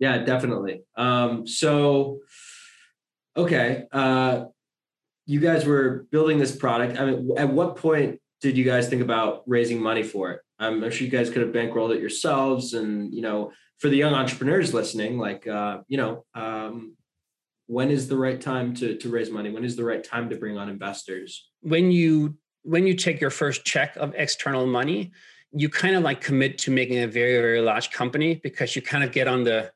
Yeah, 0.00 0.24
definitely. 0.24 0.82
Um, 0.96 1.46
so 1.46 2.18
okay, 3.36 3.84
uh, 3.92 4.44
you 5.26 5.40
guys 5.40 5.64
were 5.64 6.06
building 6.10 6.38
this 6.38 6.54
product. 6.54 6.98
I 6.98 7.04
mean, 7.04 7.30
at 7.36 7.48
what 7.52 7.76
point 7.76 8.20
did 8.40 8.56
you 8.56 8.64
guys 8.64 8.88
think 8.88 9.02
about 9.02 9.42
raising 9.46 9.80
money 9.80 10.02
for 10.02 10.32
it? 10.32 10.40
I'm 10.58 10.80
sure 10.90 11.04
you 11.04 11.10
guys 11.10 11.30
could 11.30 11.42
have 11.42 11.52
bankrolled 11.52 11.94
it 11.94 12.00
yourselves. 12.00 12.74
And, 12.74 13.14
you 13.14 13.22
know, 13.22 13.52
for 13.78 13.88
the 13.88 13.96
young 13.96 14.12
entrepreneurs 14.12 14.74
listening, 14.74 15.18
like, 15.18 15.46
uh, 15.46 15.78
you 15.88 15.96
know, 15.96 16.24
um, 16.34 16.96
when 17.66 17.90
is 17.90 18.08
the 18.08 18.16
right 18.16 18.40
time 18.40 18.74
to, 18.74 18.96
to 18.96 19.08
raise 19.08 19.30
money? 19.30 19.50
When 19.50 19.64
is 19.64 19.76
the 19.76 19.84
right 19.84 20.02
time 20.02 20.28
to 20.30 20.36
bring 20.36 20.58
on 20.58 20.68
investors? 20.68 21.48
When 21.62 21.90
you, 21.90 22.36
when 22.62 22.86
you 22.86 22.94
take 22.94 23.20
your 23.20 23.30
first 23.30 23.64
check 23.64 23.96
of 23.96 24.12
external 24.16 24.66
money, 24.66 25.12
you 25.52 25.68
kind 25.68 25.96
of 25.96 26.02
like 26.02 26.20
commit 26.20 26.58
to 26.58 26.70
making 26.70 26.98
a 26.98 27.06
very, 27.06 27.36
very 27.36 27.60
large 27.60 27.90
company 27.90 28.40
because 28.42 28.76
you 28.76 28.82
kind 28.82 29.04
of 29.04 29.12
get 29.12 29.28
on 29.28 29.44
the, 29.44 29.70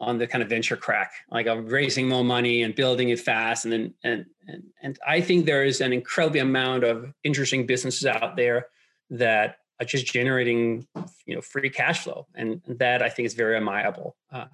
on 0.00 0.18
the 0.18 0.26
kind 0.26 0.42
of 0.42 0.48
venture 0.48 0.76
crack, 0.76 1.12
like 1.30 1.46
of 1.46 1.72
raising 1.72 2.08
more 2.08 2.24
money 2.24 2.62
and 2.62 2.74
building 2.74 3.08
it 3.08 3.20
fast. 3.20 3.64
And 3.64 3.72
then 3.72 3.94
and 4.04 4.26
and 4.46 4.62
and 4.82 4.98
I 5.06 5.20
think 5.20 5.46
there 5.46 5.64
is 5.64 5.80
an 5.80 5.92
incredible 5.92 6.40
amount 6.40 6.84
of 6.84 7.12
interesting 7.24 7.66
businesses 7.66 8.06
out 8.06 8.36
there 8.36 8.66
that 9.10 9.56
are 9.80 9.86
just 9.86 10.06
generating 10.06 10.86
you 11.26 11.34
know 11.34 11.40
free 11.40 11.70
cash 11.70 12.04
flow, 12.04 12.26
and 12.34 12.62
that 12.66 13.02
I 13.02 13.08
think 13.08 13.26
is 13.26 13.34
very 13.34 13.56
amiable. 13.56 14.16
Uh, 14.30 14.46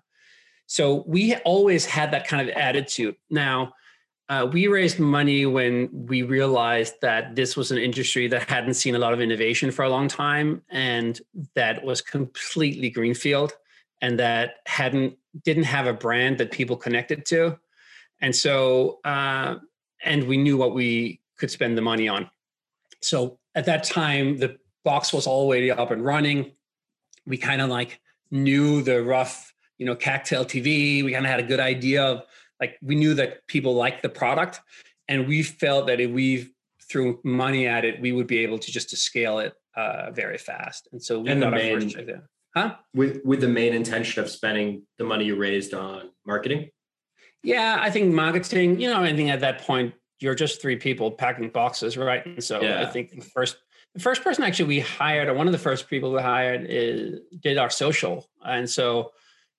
so 0.66 1.04
we 1.06 1.36
always 1.36 1.84
had 1.84 2.10
that 2.12 2.26
kind 2.26 2.48
of 2.48 2.54
attitude. 2.56 3.16
Now, 3.28 3.74
uh, 4.28 4.48
we 4.50 4.66
raised 4.68 4.98
money 4.98 5.44
when 5.44 6.06
we 6.06 6.22
realized 6.22 6.94
that 7.02 7.36
this 7.36 7.56
was 7.56 7.70
an 7.70 7.78
industry 7.78 8.26
that 8.28 8.48
hadn't 8.48 8.74
seen 8.74 8.94
a 8.94 8.98
lot 8.98 9.12
of 9.12 9.20
innovation 9.20 9.70
for 9.70 9.84
a 9.84 9.90
long 9.90 10.08
time 10.08 10.62
and 10.70 11.20
that 11.54 11.84
was 11.84 12.00
completely 12.00 12.88
greenfield 12.88 13.52
and 14.00 14.18
that 14.18 14.56
hadn't 14.66 15.18
didn't 15.42 15.64
have 15.64 15.86
a 15.86 15.92
brand 15.92 16.38
that 16.38 16.50
people 16.50 16.76
connected 16.76 17.26
to. 17.26 17.58
And 18.20 18.34
so 18.34 19.00
uh, 19.04 19.56
and 20.04 20.24
we 20.24 20.36
knew 20.36 20.56
what 20.56 20.74
we 20.74 21.20
could 21.36 21.50
spend 21.50 21.76
the 21.76 21.82
money 21.82 22.08
on. 22.08 22.30
So 23.02 23.38
at 23.54 23.66
that 23.66 23.84
time 23.84 24.38
the 24.38 24.58
box 24.84 25.12
was 25.12 25.26
already 25.26 25.70
up 25.70 25.90
and 25.90 26.04
running. 26.04 26.52
We 27.26 27.36
kind 27.36 27.60
of 27.60 27.70
like 27.70 28.00
knew 28.30 28.82
the 28.82 29.02
rough 29.02 29.52
you 29.78 29.86
know 29.86 29.96
CAC 29.96 30.22
TV. 30.26 31.04
we 31.04 31.12
kind 31.12 31.24
of 31.24 31.30
had 31.30 31.40
a 31.40 31.44
good 31.44 31.60
idea 31.60 32.04
of 32.04 32.22
like 32.60 32.78
we 32.82 32.94
knew 32.94 33.14
that 33.14 33.46
people 33.48 33.74
liked 33.74 34.02
the 34.02 34.08
product 34.08 34.60
and 35.08 35.26
we 35.26 35.42
felt 35.42 35.86
that 35.88 36.00
if 36.00 36.10
we 36.10 36.52
threw 36.80 37.18
money 37.24 37.66
at 37.66 37.84
it 37.84 38.00
we 38.00 38.12
would 38.12 38.26
be 38.26 38.38
able 38.38 38.58
to 38.58 38.70
just 38.70 38.90
to 38.90 38.96
scale 38.96 39.38
it 39.38 39.54
uh, 39.76 40.10
very 40.12 40.38
fast. 40.38 40.88
And 40.92 41.02
so 41.02 41.20
we 41.20 41.30
And 41.30 41.42
the 41.42 41.46
got 41.46 41.54
our 41.54 41.80
first 41.80 41.96
there. 42.06 42.28
Huh? 42.54 42.76
With 42.94 43.20
with 43.24 43.40
the 43.40 43.48
main 43.48 43.74
intention 43.74 44.22
of 44.22 44.30
spending 44.30 44.82
the 44.98 45.04
money 45.04 45.24
you 45.24 45.36
raised 45.36 45.74
on 45.74 46.10
marketing. 46.26 46.70
yeah 47.42 47.76
i 47.80 47.90
think 47.90 48.14
marketing 48.14 48.80
you 48.80 48.88
know 48.90 49.02
i 49.02 49.14
think 49.14 49.28
at 49.30 49.40
that 49.40 49.60
point 49.60 49.92
you're 50.20 50.34
just 50.34 50.62
three 50.62 50.76
people 50.76 51.10
packing 51.10 51.50
boxes 51.50 51.96
right? 51.96 52.24
And 52.24 52.42
so 52.42 52.56
i 52.84 52.86
think 52.86 53.10
the 53.10 53.20
first 53.20 53.56
the 53.94 54.00
first 54.00 54.24
person 54.24 54.42
actually 54.44 54.66
we 54.66 54.80
hired 54.80 55.28
or 55.28 55.34
one 55.34 55.46
of 55.46 55.52
the 55.52 55.58
first 55.58 55.88
people 55.88 56.12
we 56.12 56.20
hired 56.20 56.66
is 56.68 57.20
did 57.40 57.58
our 57.58 57.70
social. 57.70 58.26
And 58.44 58.68
so 58.68 59.12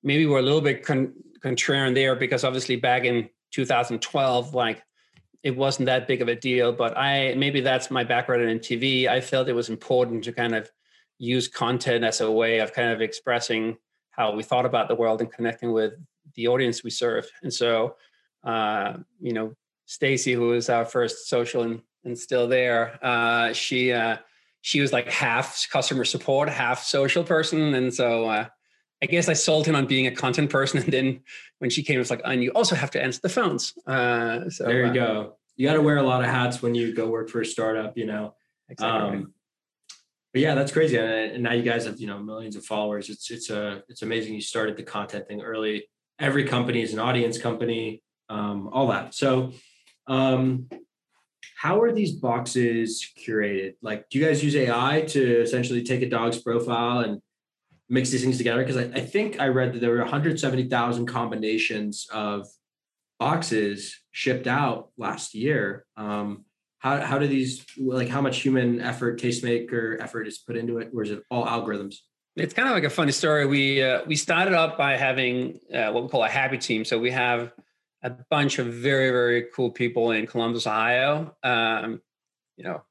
maybe 0.03 0.25
we're 0.25 0.39
a 0.39 0.47
little 0.49 0.61
bit 0.61 0.83
con- 0.83 1.13
contrarian 1.43 1.93
there 1.93 2.15
because 2.15 2.43
obviously 2.43 2.75
back 2.75 3.05
in 3.05 3.29
2012 3.51 4.53
like 4.53 4.83
it 5.43 5.55
wasn't 5.55 5.85
that 5.85 6.07
big 6.07 6.21
of 6.21 6.27
a 6.27 6.35
deal 6.35 6.73
but 6.73 6.97
i 6.97 7.33
maybe 7.37 7.61
that's 7.61 7.89
my 7.91 8.03
background 8.03 8.41
in 8.43 8.59
tv 8.59 9.07
i 9.07 9.21
felt 9.21 9.47
it 9.47 9.53
was 9.53 9.69
important 9.69 10.23
to 10.23 10.31
kind 10.33 10.55
of 10.55 10.69
use 11.17 11.47
content 11.47 12.03
as 12.03 12.21
a 12.21 12.31
way 12.31 12.59
of 12.59 12.73
kind 12.73 12.91
of 12.91 13.01
expressing 13.01 13.77
how 14.11 14.33
we 14.33 14.43
thought 14.43 14.65
about 14.65 14.87
the 14.87 14.95
world 14.95 15.21
and 15.21 15.31
connecting 15.31 15.71
with 15.71 15.93
the 16.35 16.47
audience 16.47 16.83
we 16.83 16.89
serve 16.89 17.29
and 17.43 17.53
so 17.53 17.95
uh, 18.43 18.93
you 19.19 19.33
know 19.33 19.53
stacy 19.85 20.33
who 20.33 20.47
was 20.47 20.69
our 20.69 20.85
first 20.85 21.27
social 21.27 21.63
and, 21.63 21.81
and 22.03 22.17
still 22.17 22.47
there 22.47 22.99
uh, 23.03 23.53
she 23.53 23.91
uh, 23.91 24.17
she 24.61 24.81
was 24.81 24.91
like 24.91 25.09
half 25.09 25.67
customer 25.71 26.03
support 26.03 26.49
half 26.49 26.83
social 26.83 27.23
person 27.23 27.73
and 27.75 27.93
so 27.93 28.25
uh, 28.25 28.45
I 29.01 29.07
guess 29.07 29.29
I 29.29 29.33
sold 29.33 29.67
him 29.67 29.75
on 29.75 29.85
being 29.85 30.07
a 30.07 30.11
content 30.11 30.49
person, 30.49 30.79
and 30.83 30.91
then 30.91 31.21
when 31.59 31.69
she 31.69 31.83
came, 31.83 31.99
it's 31.99 32.09
like, 32.09 32.21
and 32.25 32.43
you 32.43 32.51
also 32.51 32.75
have 32.75 32.91
to 32.91 33.01
answer 33.01 33.19
the 33.21 33.29
phones. 33.29 33.73
Uh, 33.85 34.49
so 34.49 34.65
there 34.65 34.85
you 34.85 34.91
uh, 34.91 34.93
go. 34.93 35.37
You 35.57 35.67
got 35.67 35.75
to 35.75 35.81
wear 35.81 35.97
a 35.97 36.03
lot 36.03 36.23
of 36.23 36.29
hats 36.29 36.61
when 36.61 36.75
you 36.75 36.93
go 36.93 37.07
work 37.07 37.29
for 37.29 37.41
a 37.41 37.45
startup, 37.45 37.97
you 37.97 38.05
know. 38.05 38.33
Exactly. 38.67 39.19
Um, 39.19 39.33
but 40.35 40.41
yeah, 40.41 40.53
that's 40.53 40.73
crazy. 40.73 40.97
And, 40.97 41.41
now 41.43 41.53
you 41.53 41.63
guys 41.63 41.85
have 41.85 41.97
you 41.97 42.07
know 42.07 42.19
millions 42.19 42.57
of 42.57 42.65
followers. 42.65 43.09
It's 43.09 43.31
it's 43.31 43.49
a 43.49 43.81
it's 43.87 44.01
amazing. 44.01 44.33
You 44.33 44.41
started 44.41 44.75
the 44.75 44.83
content 44.83 45.29
thing 45.29 45.41
early. 45.41 45.87
Every 46.19 46.43
company 46.43 46.81
is 46.81 46.91
an 46.91 46.99
audience 46.99 47.37
company. 47.37 48.03
Um, 48.27 48.67
all 48.73 48.87
that. 48.87 49.13
So, 49.13 49.53
um, 50.07 50.67
how 51.55 51.79
are 51.79 51.93
these 51.93 52.11
boxes 52.11 53.09
curated? 53.17 53.75
Like, 53.81 54.09
do 54.09 54.19
you 54.19 54.25
guys 54.25 54.43
use 54.43 54.57
AI 54.57 55.05
to 55.07 55.41
essentially 55.41 55.83
take 55.83 56.01
a 56.01 56.09
dog's 56.09 56.41
profile 56.41 56.99
and 56.99 57.21
mix 57.87 58.09
these 58.09 58.21
things 58.21 58.37
together? 58.37 58.61
Because 58.61 58.75
I, 58.75 58.91
I 58.93 59.05
think 59.05 59.39
I 59.39 59.47
read 59.47 59.71
that 59.71 59.79
there 59.79 59.91
were 59.91 59.99
170,000 59.99 61.05
combinations 61.05 62.07
of 62.11 62.45
boxes 63.21 64.01
shipped 64.11 64.47
out 64.47 64.89
last 64.97 65.33
year. 65.33 65.85
Um, 65.95 66.44
how 66.85 67.01
how 67.01 67.17
do 67.17 67.25
these 67.25 67.65
like 67.77 68.07
how 68.07 68.21
much 68.21 68.41
human 68.41 68.79
effort, 68.79 69.19
tastemaker 69.19 69.99
effort 69.99 70.27
is 70.27 70.37
put 70.37 70.55
into 70.55 70.77
it, 70.77 70.91
or 70.93 71.01
is 71.01 71.09
it 71.09 71.23
all 71.31 71.43
algorithms? 71.43 71.95
It's 72.35 72.53
kind 72.53 72.67
of 72.67 72.75
like 72.75 72.83
a 72.83 72.91
funny 72.91 73.11
story. 73.11 73.47
We 73.47 73.81
uh, 73.81 74.01
we 74.05 74.15
started 74.15 74.53
up 74.53 74.77
by 74.77 74.95
having 74.95 75.59
uh, 75.73 75.89
what 75.91 76.03
we 76.03 76.09
call 76.09 76.23
a 76.23 76.29
happy 76.29 76.59
team. 76.59 76.85
So 76.85 76.99
we 76.99 77.09
have 77.09 77.51
a 78.03 78.11
bunch 78.29 78.59
of 78.59 78.67
very 78.67 79.09
very 79.09 79.47
cool 79.55 79.71
people 79.71 80.11
in 80.11 80.27
Columbus, 80.27 80.67
Ohio. 80.67 81.35
Um, 81.41 82.01
you 82.55 82.65
know, 82.65 82.83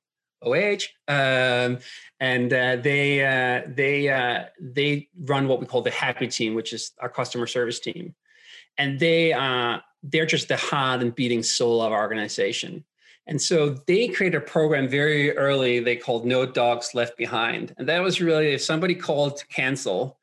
OH, 0.42 0.86
um, 1.06 1.78
and 2.18 2.52
uh, 2.52 2.76
they 2.76 3.24
uh, 3.24 3.62
they 3.68 4.08
uh, 4.08 4.46
they 4.60 5.08
run 5.20 5.46
what 5.46 5.60
we 5.60 5.66
call 5.66 5.82
the 5.82 5.92
happy 5.92 6.26
team, 6.26 6.54
which 6.54 6.72
is 6.72 6.90
our 6.98 7.08
customer 7.08 7.46
service 7.46 7.78
team, 7.78 8.16
and 8.76 8.98
they 8.98 9.32
uh, 9.32 9.78
they're 10.02 10.26
just 10.26 10.48
the 10.48 10.56
heart 10.56 11.00
and 11.00 11.14
beating 11.14 11.44
soul 11.44 11.80
of 11.80 11.92
our 11.92 12.00
organization. 12.00 12.84
And 13.26 13.40
so 13.40 13.70
they 13.86 14.08
created 14.08 14.36
a 14.36 14.40
program 14.44 14.88
very 14.88 15.36
early 15.36 15.80
they 15.80 15.96
called 15.96 16.26
No 16.26 16.44
Dogs 16.44 16.94
Left 16.94 17.16
Behind. 17.16 17.74
And 17.78 17.88
that 17.88 18.02
was 18.02 18.20
really 18.20 18.52
if 18.52 18.62
somebody 18.62 18.94
called 18.94 19.38
to 19.38 19.46
cancel, 19.46 20.18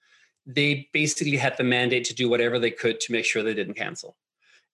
they 0.45 0.89
basically 0.93 1.37
had 1.37 1.57
the 1.57 1.63
mandate 1.63 2.05
to 2.05 2.13
do 2.13 2.29
whatever 2.29 2.59
they 2.59 2.71
could 2.71 2.99
to 3.01 3.11
make 3.11 3.25
sure 3.25 3.43
they 3.43 3.53
didn't 3.53 3.75
cancel. 3.75 4.15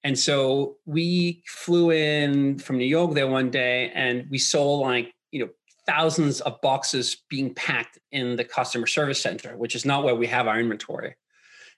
And 0.04 0.18
so 0.18 0.78
we 0.86 1.44
flew 1.46 1.92
in 1.92 2.60
from 2.60 2.78
New 2.78 2.86
York 2.86 3.14
there 3.14 3.28
one 3.28 3.50
day 3.50 3.92
and 3.94 4.26
we 4.30 4.38
saw 4.38 4.76
like, 4.80 5.14
you 5.32 5.40
know, 5.40 5.50
thousands 5.86 6.42
of 6.42 6.60
boxes 6.62 7.24
being 7.30 7.54
packed 7.54 7.98
in 8.12 8.36
the 8.36 8.44
customer 8.44 8.88
service 8.88 9.22
center, 9.22 9.58
which 9.58 9.74
is 9.76 9.86
not 9.86 10.04
where 10.04 10.16
we 10.16 10.28
have 10.28 10.48
our 10.48 10.60
inventory. 10.60 11.16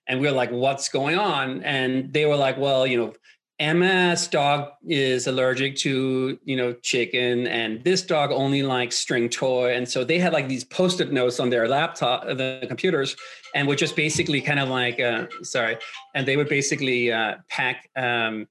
And 0.07 0.19
we 0.19 0.27
were 0.27 0.33
like, 0.33 0.51
what's 0.51 0.89
going 0.89 1.17
on? 1.17 1.63
And 1.63 2.11
they 2.11 2.25
were 2.25 2.35
like, 2.35 2.57
well, 2.57 2.87
you 2.87 2.97
know, 2.97 3.13
Emma's 3.59 4.27
dog 4.27 4.71
is 4.87 5.27
allergic 5.27 5.75
to, 5.77 6.39
you 6.45 6.55
know, 6.55 6.73
chicken, 6.73 7.45
and 7.47 7.83
this 7.83 8.01
dog 8.01 8.31
only 8.31 8.63
likes 8.63 8.95
string 8.95 9.27
toy. 9.27 9.75
And 9.75 9.87
so 9.87 10.05
they 10.05 10.17
had 10.17 10.31
like 10.31 10.47
these 10.47 10.63
post-it 10.63 11.11
notes 11.11 11.39
on 11.39 11.49
their 11.49 11.67
laptop, 11.67 12.23
uh, 12.23 12.33
the 12.33 12.65
computers, 12.67 13.17
and 13.53 13.67
would 13.67 13.77
just 13.77 13.97
basically 13.97 14.39
kind 14.39 14.59
of 14.59 14.69
like, 14.69 14.99
uh, 15.01 15.27
sorry, 15.43 15.77
and 16.15 16.25
they 16.25 16.37
would 16.37 16.47
basically 16.47 17.11
uh, 17.11 17.35
pack 17.49 17.89
um, 17.97 18.47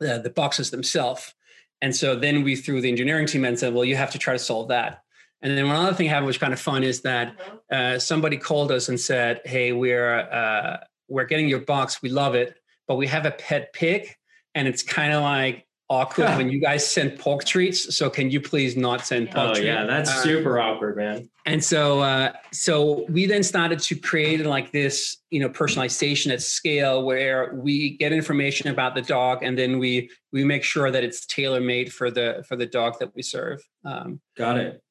the, 0.00 0.20
the 0.22 0.30
boxes 0.30 0.70
themselves. 0.70 1.32
And 1.80 1.96
so 1.96 2.14
then 2.14 2.44
we 2.44 2.56
threw 2.56 2.82
the 2.82 2.90
engineering 2.90 3.26
team 3.26 3.46
and 3.46 3.58
said, 3.58 3.72
well, 3.72 3.86
you 3.86 3.96
have 3.96 4.10
to 4.10 4.18
try 4.18 4.34
to 4.34 4.38
solve 4.38 4.68
that. 4.68 5.02
And 5.42 5.56
then 5.56 5.66
one 5.66 5.76
other 5.76 5.94
thing 5.94 6.08
happened, 6.08 6.26
which 6.26 6.36
was 6.36 6.40
kind 6.40 6.52
of 6.52 6.60
fun, 6.60 6.84
is 6.84 7.00
that 7.02 7.34
uh, 7.72 7.98
somebody 7.98 8.36
called 8.36 8.70
us 8.70 8.90
and 8.90 9.00
said, 9.00 9.40
"Hey, 9.46 9.72
we're 9.72 10.18
uh, 10.18 10.84
we're 11.08 11.24
getting 11.24 11.48
your 11.48 11.60
box. 11.60 12.02
We 12.02 12.10
love 12.10 12.34
it, 12.34 12.59
but 12.90 12.96
we 12.96 13.06
have 13.06 13.24
a 13.24 13.30
pet 13.30 13.72
pig, 13.72 14.12
and 14.56 14.66
it's 14.66 14.82
kind 14.82 15.12
of 15.12 15.22
like 15.22 15.64
awkward 15.88 16.36
when 16.36 16.50
you 16.50 16.60
guys 16.60 16.84
send 16.84 17.16
pork 17.20 17.44
treats. 17.44 17.96
So 17.96 18.10
can 18.10 18.32
you 18.32 18.40
please 18.40 18.76
not 18.76 19.06
send 19.06 19.30
pork 19.30 19.50
Oh 19.50 19.52
treats?" 19.54 19.64
yeah, 19.64 19.84
that's 19.86 20.10
Uh, 20.10 20.22
super 20.24 20.58
awkward, 20.58 20.96
man. 20.96 21.30
and 21.46 21.62
so 21.62 22.00
uh, 22.00 22.32
so 22.52 23.06
we 23.08 23.26
then 23.26 23.44
started 23.44 23.78
to 23.78 23.94
create 23.94 24.44
like 24.44 24.72
this 24.72 25.18
you 25.30 25.38
know 25.38 25.48
personalization 25.48 26.32
at 26.32 26.42
scale 26.42 27.04
where 27.04 27.54
we 27.54 27.96
get 27.96 28.10
information 28.12 28.68
about 28.68 28.96
the 28.96 29.02
dog 29.02 29.44
and 29.44 29.56
then 29.56 29.78
we 29.78 30.10
we 30.32 30.42
make 30.42 30.64
sure 30.64 30.90
that 30.90 31.04
it's 31.04 31.24
tailor 31.26 31.60
made 31.60 31.92
for 31.92 32.10
the 32.10 32.44
for 32.48 32.56
the 32.56 32.66
dog 32.66 32.98
that 32.98 33.14
we 33.14 33.22
serve 33.22 33.60
um, 33.84 34.20
Got 34.36 34.58
it. 34.58 34.82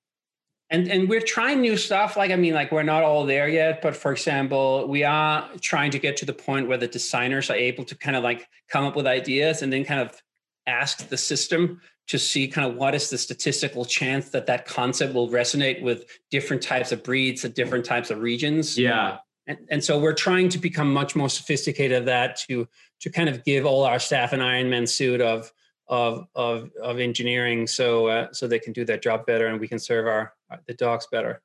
And 0.69 0.88
and 0.88 1.10
we're 1.10 1.21
trying 1.21 1.62
new 1.62 1.75
stuff 1.77 2.15
like 2.17 2.32
i 2.32 2.36
mean 2.36 2.53
like 2.53 2.71
we're 2.71 2.84
not 2.84 3.03
all 3.03 3.25
there 3.25 3.47
yet 3.47 3.82
but 3.82 3.95
for 3.95 4.12
example 4.12 4.88
we 4.88 5.03
are 5.03 5.49
trying 5.62 5.91
to 5.91 5.99
get 5.99 6.17
to 6.17 6.25
the 6.25 6.34
point 6.34 6.67
where 6.67 6.77
the 6.77 6.88
designers 6.88 7.49
are 7.49 7.55
able 7.55 7.84
to 7.84 7.95
kind 7.95 8.15
of 8.15 8.23
like 8.23 8.47
come 8.67 8.86
up 8.86 8.95
with 8.95 9.08
ideas 9.08 9.62
and 9.62 9.71
then 9.73 9.84
kind 9.84 9.99
of 9.99 10.21
ask 10.67 11.08
the 11.10 11.17
system 11.17 11.82
to 12.08 12.17
see 12.17 12.47
kind 12.47 12.69
of 12.69 12.75
what 12.75 12.95
is 12.95 13.10
the 13.10 13.17
statistical 13.17 13.86
chance 13.86 14.29
that 14.29 14.47
that 14.47 14.65
concept 14.65 15.13
will 15.13 15.29
resonate 15.29 15.82
with 15.82 16.05
different 16.32 16.62
types 16.62 16.91
of 16.91 17.03
breeds 17.03 17.45
and 17.45 17.53
different 17.53 17.86
types 17.86 18.10
of 18.10 18.19
regions 18.19 18.77
Yeah. 18.77 19.17
and, 19.47 19.58
and 19.69 19.84
so 19.84 19.99
we're 19.99 20.13
trying 20.13 20.49
to 20.49 20.58
become 20.58 20.91
much 20.93 21.15
more 21.15 21.29
sophisticated 21.29 21.97
of 21.97 22.05
that 22.05 22.38
to 22.47 22.67
to 23.01 23.10
kind 23.10 23.29
of 23.29 23.45
give 23.45 23.65
all 23.65 23.86
our 23.86 23.99
staff 23.99 24.34
an 24.34 24.41
Iron 24.41 24.69
Man 24.69 24.86
suit 24.86 25.21
of 25.21 25.51
of 25.88 26.27
of 26.36 26.69
of 26.82 26.99
engineering 26.99 27.65
so 27.65 28.08
uh, 28.08 28.27
so 28.32 28.47
they 28.47 28.60
can 28.60 28.73
do 28.73 28.86
their 28.86 28.97
job 28.97 29.25
better 29.25 29.47
and 29.47 29.60
we 29.60 29.67
can 29.67 29.79
serve 29.79 30.05
our 30.05 30.34
the 30.67 30.73
dogs 30.73 31.07
better. 31.12 31.41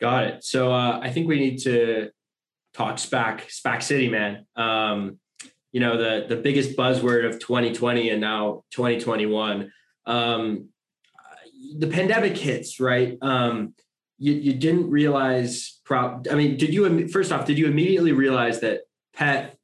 Got 0.00 0.24
it. 0.24 0.44
So 0.44 0.72
uh, 0.72 1.00
I 1.02 1.10
think 1.10 1.28
we 1.28 1.38
need 1.38 1.58
to 1.62 2.10
talk 2.74 2.96
SPAC, 2.96 3.42
SPAC 3.48 3.82
City, 3.82 4.08
man. 4.08 4.46
Um, 4.56 5.18
you 5.72 5.80
know, 5.80 5.96
the 5.96 6.26
the 6.28 6.40
biggest 6.40 6.76
buzzword 6.76 7.26
of 7.26 7.40
2020 7.40 8.10
and 8.10 8.20
now 8.20 8.64
2021. 8.70 9.72
Um, 10.06 10.68
the 11.78 11.88
pandemic 11.88 12.36
hits, 12.36 12.78
right? 12.78 13.16
Um, 13.20 13.74
you, 14.18 14.34
you 14.34 14.52
didn't 14.52 14.90
realize. 14.90 15.80
Pro- 15.84 16.22
I 16.30 16.34
mean, 16.34 16.56
did 16.56 16.72
you? 16.72 17.08
First 17.08 17.32
off, 17.32 17.46
did 17.46 17.58
you 17.58 17.66
immediately 17.66 18.12
realize 18.12 18.60
that 18.60 18.82
pet 19.14 19.56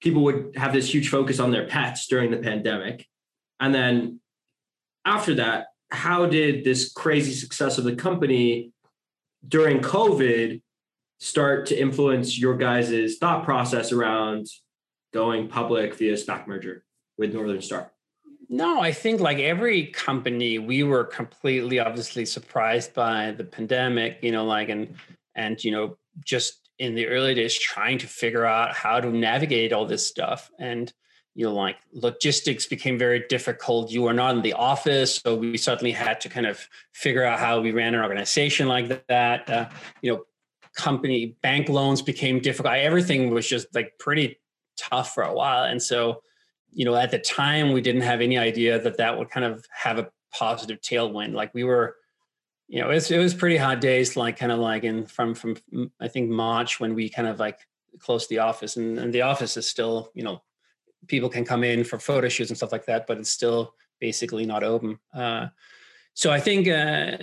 people 0.00 0.22
would 0.22 0.54
have 0.56 0.72
this 0.72 0.92
huge 0.92 1.08
focus 1.08 1.40
on 1.40 1.50
their 1.50 1.66
pets 1.66 2.06
during 2.06 2.30
the 2.30 2.36
pandemic, 2.36 3.06
and 3.58 3.74
then 3.74 4.20
after 5.04 5.34
that, 5.36 5.66
how 5.90 6.26
did 6.26 6.64
this 6.64 6.92
crazy 6.92 7.32
success 7.32 7.78
of 7.78 7.84
the 7.84 7.96
company 7.96 8.72
during 9.46 9.80
COVID 9.80 10.60
start 11.18 11.66
to 11.66 11.80
influence 11.80 12.38
your 12.38 12.56
guys' 12.56 13.16
thought 13.18 13.44
process 13.44 13.92
around 13.92 14.46
going 15.12 15.48
public 15.48 15.94
via 15.94 16.16
stock 16.16 16.46
merger 16.46 16.84
with 17.16 17.32
Northern 17.32 17.62
Star? 17.62 17.90
no, 18.48 18.80
I 18.80 18.92
think 18.92 19.20
like 19.20 19.38
every 19.38 19.86
company, 19.86 20.58
we 20.58 20.82
were 20.82 21.04
completely 21.04 21.78
obviously 21.78 22.24
surprised 22.24 22.94
by 22.94 23.32
the 23.32 23.44
pandemic, 23.44 24.18
you 24.22 24.32
know, 24.32 24.44
like 24.44 24.70
and 24.70 24.94
and 25.34 25.62
you 25.62 25.70
know, 25.70 25.98
just 26.24 26.70
in 26.78 26.94
the 26.94 27.08
early 27.08 27.34
days 27.34 27.58
trying 27.58 27.98
to 27.98 28.06
figure 28.06 28.46
out 28.46 28.74
how 28.74 29.00
to 29.00 29.10
navigate 29.10 29.72
all 29.72 29.84
this 29.84 30.06
stuff. 30.06 30.50
And 30.58 30.92
you 31.34 31.44
know, 31.46 31.54
like 31.54 31.76
logistics 31.92 32.66
became 32.66 32.98
very 32.98 33.24
difficult. 33.28 33.90
You 33.90 34.02
were 34.02 34.12
not 34.12 34.36
in 34.36 34.42
the 34.42 34.54
office, 34.54 35.16
so 35.16 35.34
we 35.36 35.56
suddenly 35.56 35.92
had 35.92 36.20
to 36.22 36.28
kind 36.28 36.46
of 36.46 36.68
figure 36.92 37.24
out 37.24 37.38
how 37.38 37.60
we 37.60 37.70
ran 37.70 37.94
an 37.94 38.00
organization 38.00 38.68
like 38.68 39.06
that. 39.06 39.48
Uh, 39.48 39.68
you 40.02 40.12
know, 40.12 40.24
company 40.74 41.36
bank 41.42 41.68
loans 41.68 42.02
became 42.02 42.40
difficult. 42.40 42.74
Everything 42.74 43.30
was 43.30 43.48
just 43.48 43.72
like 43.74 43.98
pretty 43.98 44.40
tough 44.76 45.14
for 45.14 45.22
a 45.22 45.32
while, 45.32 45.64
and 45.64 45.82
so 45.82 46.22
you 46.72 46.84
know, 46.84 46.94
at 46.94 47.10
the 47.10 47.18
time, 47.18 47.72
we 47.72 47.80
didn't 47.80 48.02
have 48.02 48.20
any 48.20 48.38
idea 48.38 48.78
that 48.78 48.98
that 48.98 49.18
would 49.18 49.30
kind 49.30 49.44
of 49.44 49.64
have 49.70 49.98
a 49.98 50.08
positive 50.32 50.80
tailwind. 50.80 51.32
Like 51.32 51.54
we 51.54 51.64
were, 51.64 51.96
you 52.68 52.80
know, 52.80 52.90
it 52.90 52.94
was, 52.94 53.10
it 53.10 53.18
was 53.18 53.34
pretty 53.34 53.56
hot 53.56 53.80
days, 53.80 54.16
like 54.16 54.36
kind 54.36 54.52
of 54.52 54.58
like 54.58 54.84
in 54.84 55.06
from 55.06 55.34
from 55.34 55.56
I 56.00 56.08
think 56.08 56.30
March 56.30 56.80
when 56.80 56.94
we 56.94 57.08
kind 57.08 57.28
of 57.28 57.40
like 57.40 57.58
closed 57.98 58.28
the 58.28 58.38
office, 58.38 58.76
and, 58.76 58.98
and 58.98 59.12
the 59.12 59.22
office 59.22 59.56
is 59.56 59.68
still, 59.68 60.10
you 60.14 60.22
know, 60.22 60.42
people 61.06 61.28
can 61.28 61.44
come 61.44 61.64
in 61.64 61.84
for 61.84 61.98
photo 61.98 62.28
shoots 62.28 62.50
and 62.50 62.56
stuff 62.56 62.72
like 62.72 62.86
that, 62.86 63.06
but 63.06 63.18
it's 63.18 63.30
still 63.30 63.74
basically 64.00 64.46
not 64.46 64.62
open. 64.62 64.98
Uh, 65.14 65.48
so 66.14 66.30
I 66.30 66.40
think 66.40 66.68
uh, 66.68 67.18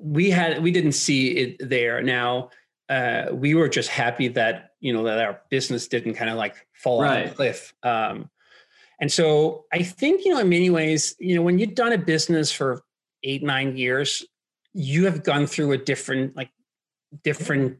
we 0.00 0.30
had 0.30 0.62
we 0.62 0.70
didn't 0.70 0.92
see 0.92 1.30
it 1.30 1.56
there. 1.68 2.02
Now 2.02 2.50
uh, 2.88 3.26
we 3.32 3.54
were 3.54 3.68
just 3.68 3.88
happy 3.88 4.28
that 4.28 4.72
you 4.80 4.92
know 4.92 5.04
that 5.04 5.18
our 5.18 5.40
business 5.50 5.88
didn't 5.88 6.14
kind 6.14 6.30
of 6.30 6.36
like 6.36 6.66
fall 6.72 7.02
right. 7.02 7.24
off 7.24 7.30
the 7.30 7.34
cliff. 7.34 7.74
Um, 7.82 8.30
and 9.00 9.12
so 9.12 9.66
I 9.72 9.82
think, 9.82 10.24
you 10.24 10.32
know, 10.32 10.40
in 10.40 10.48
many 10.48 10.70
ways, 10.70 11.14
you 11.18 11.36
know, 11.36 11.42
when 11.42 11.58
you've 11.58 11.74
done 11.74 11.92
a 11.92 11.98
business 11.98 12.50
for 12.50 12.82
eight, 13.22 13.42
nine 13.42 13.76
years, 13.76 14.24
you 14.72 15.04
have 15.04 15.22
gone 15.22 15.46
through 15.46 15.72
a 15.72 15.78
different, 15.78 16.36
like 16.36 16.50
different 17.22 17.78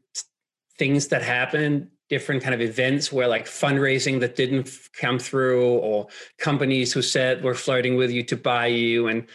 things 0.79 1.09
that 1.09 1.23
happen, 1.23 1.91
different 2.09 2.43
kind 2.43 2.55
of 2.55 2.61
events 2.61 3.13
where 3.13 3.29
like 3.29 3.47
fundraising 3.47 4.21
that 4.21 4.37
didn't 4.37 4.71
come 4.93 5.19
through 5.19 5.79
or 5.79 6.07
companies 6.39 6.93
who 6.93 7.03
said 7.03 7.43
we're 7.43 7.55
flirting 7.55 7.97
with 7.97 8.11
you 8.11 8.23
to 8.25 8.37
buy 8.37 8.67
you. 8.67 9.09
And 9.09 9.27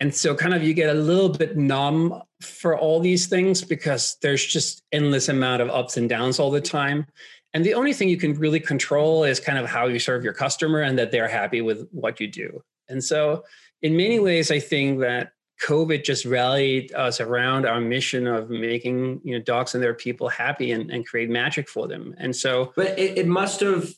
and 0.00 0.14
so 0.14 0.34
kind 0.34 0.54
of 0.54 0.62
you 0.62 0.74
get 0.74 0.94
a 0.94 0.98
little 0.98 1.28
bit 1.28 1.56
numb 1.56 2.20
for 2.40 2.76
all 2.76 3.00
these 3.00 3.26
things 3.26 3.62
because 3.62 4.16
there's 4.22 4.44
just 4.44 4.82
endless 4.92 5.28
amount 5.28 5.62
of 5.62 5.70
ups 5.70 5.96
and 5.96 6.08
downs 6.08 6.38
all 6.38 6.50
the 6.50 6.60
time. 6.60 7.06
And 7.52 7.64
the 7.64 7.74
only 7.74 7.92
thing 7.92 8.08
you 8.08 8.16
can 8.16 8.34
really 8.34 8.58
control 8.58 9.22
is 9.22 9.38
kind 9.38 9.58
of 9.58 9.66
how 9.66 9.86
you 9.86 10.00
serve 10.00 10.24
your 10.24 10.32
customer 10.32 10.80
and 10.80 10.98
that 10.98 11.12
they're 11.12 11.28
happy 11.28 11.60
with 11.60 11.88
what 11.92 12.18
you 12.18 12.26
do. 12.26 12.62
And 12.88 13.02
so, 13.02 13.44
in 13.82 13.96
many 13.96 14.18
ways, 14.18 14.50
I 14.50 14.58
think 14.58 15.00
that 15.00 15.32
COVID 15.64 16.04
just 16.04 16.26
rallied 16.26 16.92
us 16.94 17.20
around 17.20 17.64
our 17.64 17.80
mission 17.80 18.26
of 18.26 18.50
making 18.50 19.20
you 19.24 19.36
know 19.36 19.42
dogs 19.42 19.74
and 19.74 19.82
their 19.82 19.94
people 19.94 20.28
happy 20.28 20.72
and, 20.72 20.90
and 20.90 21.06
create 21.06 21.30
magic 21.30 21.68
for 21.68 21.88
them. 21.88 22.14
And 22.18 22.36
so, 22.36 22.72
but 22.76 22.98
it, 22.98 23.18
it 23.18 23.26
must 23.26 23.60
have 23.60 23.88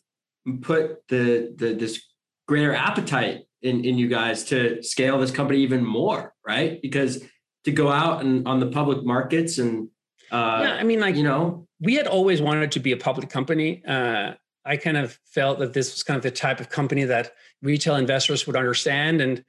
put 0.62 1.07
the 1.09 1.52
the 1.57 1.74
this 1.74 2.00
greater 2.46 2.72
appetite 2.72 3.46
in 3.62 3.85
in 3.85 3.98
you 3.98 4.07
guys 4.07 4.44
to 4.44 4.81
scale 4.83 5.18
this 5.18 5.33
company 5.33 5.59
even 5.61 5.85
more, 5.85 6.35
right? 6.46 6.81
Because 6.81 7.24
to 7.64 7.72
go 7.72 7.90
out 7.90 8.24
and 8.24 8.46
on 8.46 8.61
the 8.61 8.68
public 8.68 9.05
markets 9.05 9.59
and 9.59 9.88
uh, 10.31 10.61
yeah, 10.62 10.74
I 10.74 10.85
mean, 10.85 11.00
like 11.00 11.16
you 11.16 11.24
know, 11.24 11.66
we 11.81 11.94
had 11.94 12.07
always 12.07 12.40
wanted 12.40 12.70
to 12.72 12.81
be 12.81 12.92
a 12.92 12.96
public 12.96 13.29
company. 13.29 13.85
Uh, 13.85 14.35
I 14.64 14.76
kind 14.76 14.96
of 14.96 15.18
felt 15.24 15.59
that 15.61 15.72
this 15.72 15.92
was 15.94 16.02
kind 16.02 16.16
of 16.16 16.22
the 16.22 16.31
type 16.31 16.61
of 16.61 16.68
company 16.68 17.05
that 17.05 17.33
retail 17.62 17.96
investors 17.96 18.46
would 18.46 18.57
understand. 18.57 19.20
And 19.20 19.44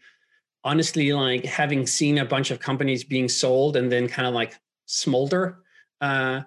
honestly, 0.64 1.12
like 1.14 1.46
having 1.46 1.86
seen 1.88 2.18
a 2.18 2.26
bunch 2.26 2.52
of 2.52 2.60
companies 2.60 3.04
being 3.04 3.30
sold 3.30 3.76
and 3.76 3.92
then 3.92 4.08
kind 4.08 4.28
of 4.28 4.34
like 4.34 4.54
smolder, 4.86 5.60
uh, 6.02 6.42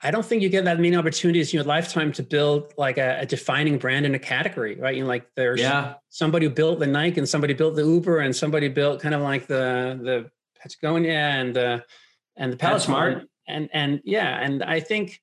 I 0.00 0.10
don't 0.12 0.24
think 0.24 0.42
you 0.42 0.48
get 0.48 0.64
that 0.64 0.78
many 0.78 0.94
opportunities 0.94 1.52
in 1.52 1.56
your 1.56 1.64
lifetime 1.64 2.12
to 2.12 2.22
build 2.22 2.72
like 2.78 2.98
a, 2.98 3.18
a, 3.20 3.26
defining 3.26 3.78
brand 3.78 4.06
in 4.06 4.14
a 4.14 4.18
category, 4.18 4.76
right? 4.76 4.94
You 4.94 5.02
know, 5.02 5.08
like 5.08 5.26
there's 5.34 5.60
yeah. 5.60 5.94
somebody 6.08 6.46
who 6.46 6.52
built 6.52 6.78
the 6.78 6.86
Nike 6.86 7.18
and 7.18 7.28
somebody 7.28 7.52
built 7.52 7.74
the 7.74 7.84
Uber 7.84 8.20
and 8.20 8.34
somebody 8.34 8.68
built 8.68 9.00
kind 9.00 9.14
of 9.14 9.22
like 9.22 9.48
the 9.48 9.98
the 10.00 10.30
Patagonia 10.62 11.18
and 11.18 11.54
the 11.54 11.84
and 12.36 12.52
the 12.52 12.56
Peloton 12.56 13.28
and 13.48 13.68
and 13.72 14.00
yeah 14.04 14.38
and 14.40 14.62
i 14.62 14.78
think 14.78 15.20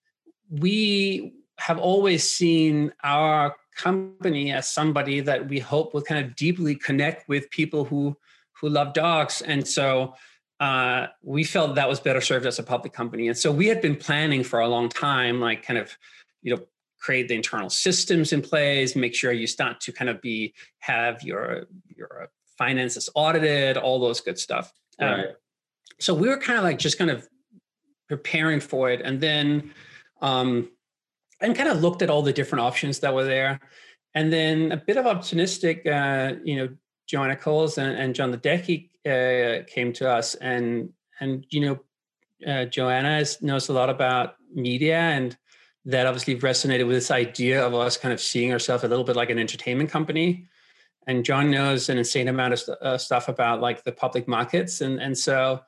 we 0.50 1.34
have 1.58 1.80
always 1.80 2.30
seen 2.30 2.92
our 3.04 3.56
company 3.76 4.52
as 4.52 4.70
somebody 4.70 5.20
that 5.22 5.48
we 5.48 5.60
hope 5.60 5.94
will 5.94 6.02
kind 6.02 6.26
of 6.26 6.36
deeply 6.36 6.76
connect 6.76 7.28
with 7.28 7.50
people 7.50 7.86
who 7.86 8.16
who 8.62 8.70
love 8.70 8.94
dogs. 8.94 9.42
And 9.42 9.68
so 9.68 10.16
uh, 10.62 11.08
we 11.22 11.44
felt 11.44 11.76
that 11.76 11.90
was 11.90 12.00
better 12.00 12.22
served 12.22 12.46
as 12.46 12.58
a 12.58 12.64
public 12.64 12.94
company. 12.94 13.28
And 13.28 13.38
so 13.38 13.52
we 13.52 13.68
had 13.68 13.82
been 13.82 13.98
planning 13.98 14.44
for 14.44 14.62
a 14.62 14.68
long 14.68 14.88
time 14.88 15.42
like 15.42 15.64
kind 15.64 15.78
of 15.78 15.98
you 16.42 16.56
know 16.56 16.62
create 17.00 17.28
the 17.28 17.36
internal 17.36 17.70
systems 17.70 18.34
in 18.34 18.42
place 18.42 18.96
make 18.96 19.14
sure 19.14 19.32
you 19.32 19.46
start 19.46 19.80
to 19.80 19.92
kind 19.92 20.10
of 20.10 20.20
be 20.22 20.54
have 20.80 21.22
your 21.22 21.66
your 21.96 22.30
finances 22.58 23.10
audited 23.16 23.78
all 23.78 24.00
those 24.00 24.22
good 24.22 24.40
stuff. 24.40 24.72
Um, 25.00 25.10
right. 25.10 25.28
Um, 25.28 25.36
so 26.00 26.14
we 26.14 26.28
were 26.28 26.38
kind 26.38 26.58
of 26.58 26.64
like 26.64 26.78
just 26.78 26.98
kind 26.98 27.12
of 27.12 27.28
preparing 28.08 28.60
for 28.60 28.90
it, 28.90 29.02
and 29.02 29.20
then 29.22 29.74
um, 30.22 30.70
and 31.42 31.56
kind 31.56 31.70
of 31.70 31.82
looked 31.82 32.02
at 32.02 32.10
all 32.10 32.22
the 32.22 32.34
different 32.34 32.64
options 32.64 33.00
that 33.00 33.14
were 33.14 33.26
there, 33.26 33.60
and 34.14 34.32
then 34.32 34.72
a 34.72 34.78
bit 34.78 34.98
of 34.98 35.06
optimistic, 35.06 35.86
uh, 35.86 36.34
you 36.44 36.56
know, 36.56 36.70
Joanna 37.08 37.36
Coles 37.36 37.78
and, 37.78 37.98
and 37.98 38.16
John 38.16 38.34
Ledecky 38.34 38.90
uh, 39.06 39.64
came 39.68 39.94
to 39.94 40.10
us, 40.10 40.36
and 40.36 40.90
and 41.20 41.46
you 41.50 41.62
know, 41.62 41.80
uh, 42.52 42.66
Joanna 42.66 43.20
is, 43.20 43.42
knows 43.42 43.70
a 43.70 43.74
lot 43.74 43.90
about 43.90 44.36
media, 44.54 44.98
and 44.98 45.38
that 45.86 46.08
obviously 46.08 46.36
resonated 46.38 46.88
with 46.88 46.96
this 46.96 47.12
idea 47.12 47.66
of 47.66 47.74
us 47.76 47.98
kind 47.98 48.14
of 48.14 48.20
seeing 48.20 48.52
ourselves 48.52 48.84
a 48.84 48.88
little 48.88 49.04
bit 49.04 49.16
like 49.16 49.30
an 49.30 49.38
entertainment 49.38 49.90
company. 49.90 50.48
And 51.08 51.24
John 51.24 51.52
knows 51.52 51.90
an 51.90 52.00
insane 52.00 52.28
amount 52.28 52.54
of 52.54 52.60
st- 52.60 52.82
uh, 52.82 52.98
stuff 52.98 53.30
about 53.30 53.62
like 53.62 53.84
the 53.84 53.92
public 53.92 54.28
markets, 54.28 54.82
and 54.82 55.00
and 55.00 55.18
so 55.18 55.62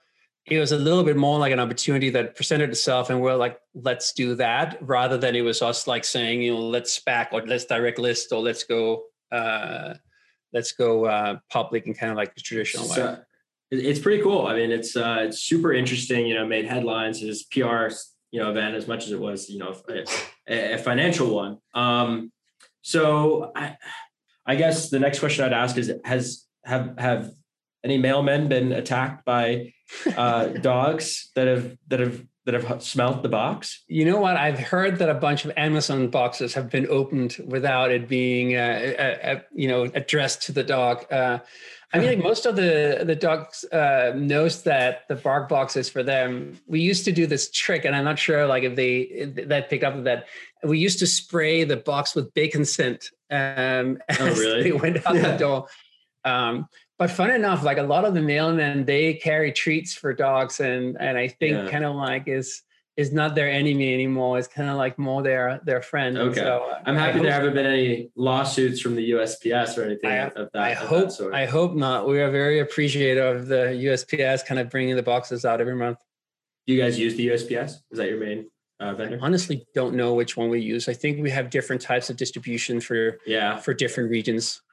it 0.50 0.60
was 0.60 0.72
a 0.72 0.78
little 0.78 1.04
bit 1.04 1.18
more 1.18 1.40
like 1.40 1.52
an 1.52 1.60
opportunity 1.60 2.10
that 2.10 2.36
presented 2.36 2.70
itself 2.70 3.10
and 3.10 3.22
we're 3.22 3.36
like 3.36 3.60
let's 3.76 4.14
do 4.14 4.36
that 4.36 4.78
rather 4.82 5.18
than 5.18 5.36
it 5.36 5.42
was 5.42 5.62
us 5.62 5.88
like 5.88 6.06
saying 6.06 6.42
you 6.42 6.54
know 6.54 6.62
let's 6.62 6.98
SPAC 7.00 7.34
or 7.34 7.46
let's 7.46 7.66
direct 7.66 8.00
list 8.00 8.32
or 8.32 8.42
let's 8.42 8.64
go 8.64 9.04
uh 9.32 9.94
let's 10.54 10.72
go 10.72 11.06
uh 11.06 11.38
public 11.50 11.86
and 11.86 11.98
kind 11.98 12.12
of 12.12 12.18
like 12.18 12.34
the 12.34 12.42
traditional 12.42 12.86
so, 12.86 13.06
way. 13.06 13.18
it's 13.72 14.00
pretty 14.00 14.24
cool. 14.24 14.48
I 14.48 14.56
mean 14.56 14.72
it's 14.72 14.96
uh 14.96 15.18
it's 15.22 15.40
super 15.40 15.74
interesting 15.74 16.26
you 16.26 16.36
know 16.36 16.46
made 16.46 16.66
headlines. 16.66 17.22
As 17.24 17.44
pr 17.44 17.60
you 18.32 18.42
know 18.42 18.50
event 18.50 18.76
as 18.76 18.88
much 18.88 19.06
as 19.06 19.12
it 19.12 19.20
was 19.20 19.50
you 19.50 19.60
know 19.60 19.76
a, 20.48 20.74
a 20.74 20.78
financial 20.78 21.34
one. 21.34 21.58
Um 21.74 22.32
so 22.82 23.52
i 23.56 23.76
i 24.46 24.56
guess 24.56 24.90
the 24.90 25.00
next 25.00 25.20
question 25.20 25.44
i'd 25.44 25.52
ask 25.52 25.76
is 25.78 25.92
has 26.06 26.46
have 26.64 26.94
have 26.98 27.32
any 27.84 28.00
mailmen 28.00 28.48
been 28.48 28.72
attacked 28.72 29.26
by 29.26 29.74
uh, 30.16 30.48
dogs 30.62 31.32
that 31.36 31.48
have 31.48 31.78
that 31.88 32.00
have 32.00 32.26
that 32.46 32.54
have 32.54 32.82
smelt 32.82 33.24
the 33.24 33.30
box? 33.30 33.84
You 33.88 34.06
know 34.06 34.20
what? 34.20 34.38
I've 34.38 34.60
heard 34.60 35.00
that 35.00 35.10
a 35.10 35.14
bunch 35.14 35.44
of 35.44 35.52
Amazon 35.58 36.08
boxes 36.08 36.54
have 36.54 36.70
been 36.70 36.88
opened 36.90 37.38
without 37.46 37.92
it 37.92 38.08
being, 38.08 38.56
uh, 38.56 38.96
a, 38.98 39.32
a, 39.34 39.44
you 39.54 39.68
know, 39.68 39.84
addressed 39.84 40.44
to 40.44 40.54
the 40.54 40.64
dog. 40.64 41.06
Uh, 41.12 41.40
I 41.94 42.00
mean, 42.00 42.08
like 42.08 42.20
most 42.20 42.46
of 42.46 42.56
the 42.56 43.04
the 43.06 43.16
dogs 43.16 43.64
uh, 43.66 44.12
knows 44.16 44.64
that 44.64 45.08
the 45.08 45.16
bark 45.16 45.48
box 45.48 45.78
is 45.78 45.90
for 45.90 46.04
them. 46.04 46.60
We 46.68 46.82
used 46.82 47.06
to 47.06 47.12
do 47.12 47.28
this 47.28 47.50
trick, 47.50 47.86
and 47.86 47.96
I'm 47.96 48.04
not 48.04 48.20
sure 48.20 48.46
like 48.46 48.64
if 48.64 48.76
they 48.76 48.98
if 49.00 49.48
that 49.48 49.70
picked 49.70 49.84
up 49.84 50.04
that. 50.04 50.26
We 50.64 50.80
used 50.80 51.00
to 51.00 51.08
spray 51.08 51.64
the 51.64 51.78
box 51.78 52.16
with 52.16 52.34
bacon 52.34 52.66
scent 52.66 53.12
um, 53.30 54.00
oh, 54.20 54.26
really? 54.26 54.64
they 54.64 54.72
went 54.72 55.06
out 55.06 55.16
yeah. 55.16 55.32
the 55.32 55.38
door. 55.38 55.68
Um, 56.26 56.68
but 56.98 57.12
fun 57.12 57.32
enough, 57.32 57.64
like 57.64 57.78
a 57.78 57.84
lot 57.84 58.06
of 58.06 58.14
the 58.14 58.20
mailmen, 58.20 58.86
they 58.86 59.14
carry 59.14 59.52
treats 59.52 59.94
for 59.94 60.14
dogs, 60.14 60.60
and 60.60 60.98
and 61.00 61.18
I 61.18 61.28
think 61.28 61.58
yeah. 61.58 61.70
kind 61.70 61.86
of 61.86 61.96
like 61.96 62.28
is 62.28 62.64
is 62.98 63.14
not 63.14 63.36
their 63.36 63.50
enemy 63.50 63.94
anymore. 63.94 64.40
It's 64.40 64.48
kind 64.48 64.70
of 64.70 64.76
like 64.76 64.98
more 64.98 65.22
their 65.22 65.62
their 65.64 65.82
friend. 65.82 66.18
Okay, 66.18 66.40
so 66.40 66.74
I'm 66.86 66.96
happy 66.96 67.20
there 67.20 67.32
haven't 67.32 67.54
been 67.54 67.68
any 67.68 68.10
lawsuits 68.16 68.82
from 68.82 68.96
the 68.96 69.12
USPS 69.12 69.78
or 69.78 69.84
anything 69.84 70.10
I, 70.10 70.16
of 70.16 70.50
that. 70.54 70.62
I 70.62 70.70
of 70.72 70.90
hope 70.90 71.18
that 71.18 71.34
I 71.34 71.46
hope 71.46 71.76
not. 71.76 72.08
We 72.08 72.20
are 72.20 72.32
very 72.32 72.60
appreciative 72.60 73.42
of 73.42 73.48
the 73.48 73.80
USPS 73.86 74.46
kind 74.46 74.60
of 74.60 74.70
bringing 74.72 74.96
the 74.96 75.04
boxes 75.04 75.46
out 75.46 75.62
every 75.62 75.76
month. 75.76 76.00
Do 76.66 76.74
you 76.74 76.82
guys 76.82 76.98
use 77.00 77.16
the 77.16 77.28
USPS? 77.28 77.76
Is 77.92 77.98
that 78.00 78.10
your 78.10 78.20
main 78.20 78.50
uh, 78.80 78.96
vendor? 78.96 79.20
I 79.22 79.26
honestly 79.26 79.66
don't 79.76 79.94
know 79.94 80.16
which 80.16 80.36
one 80.36 80.50
we 80.50 80.62
use. 80.62 80.90
I 80.90 80.94
think 80.94 81.22
we 81.22 81.30
have 81.30 81.52
different 81.52 81.84
types 81.84 82.10
of 82.10 82.18
distribution 82.18 82.82
for 82.82 83.20
yeah 83.28 83.58
for 83.58 83.76
different 83.76 84.10
regions. 84.10 84.64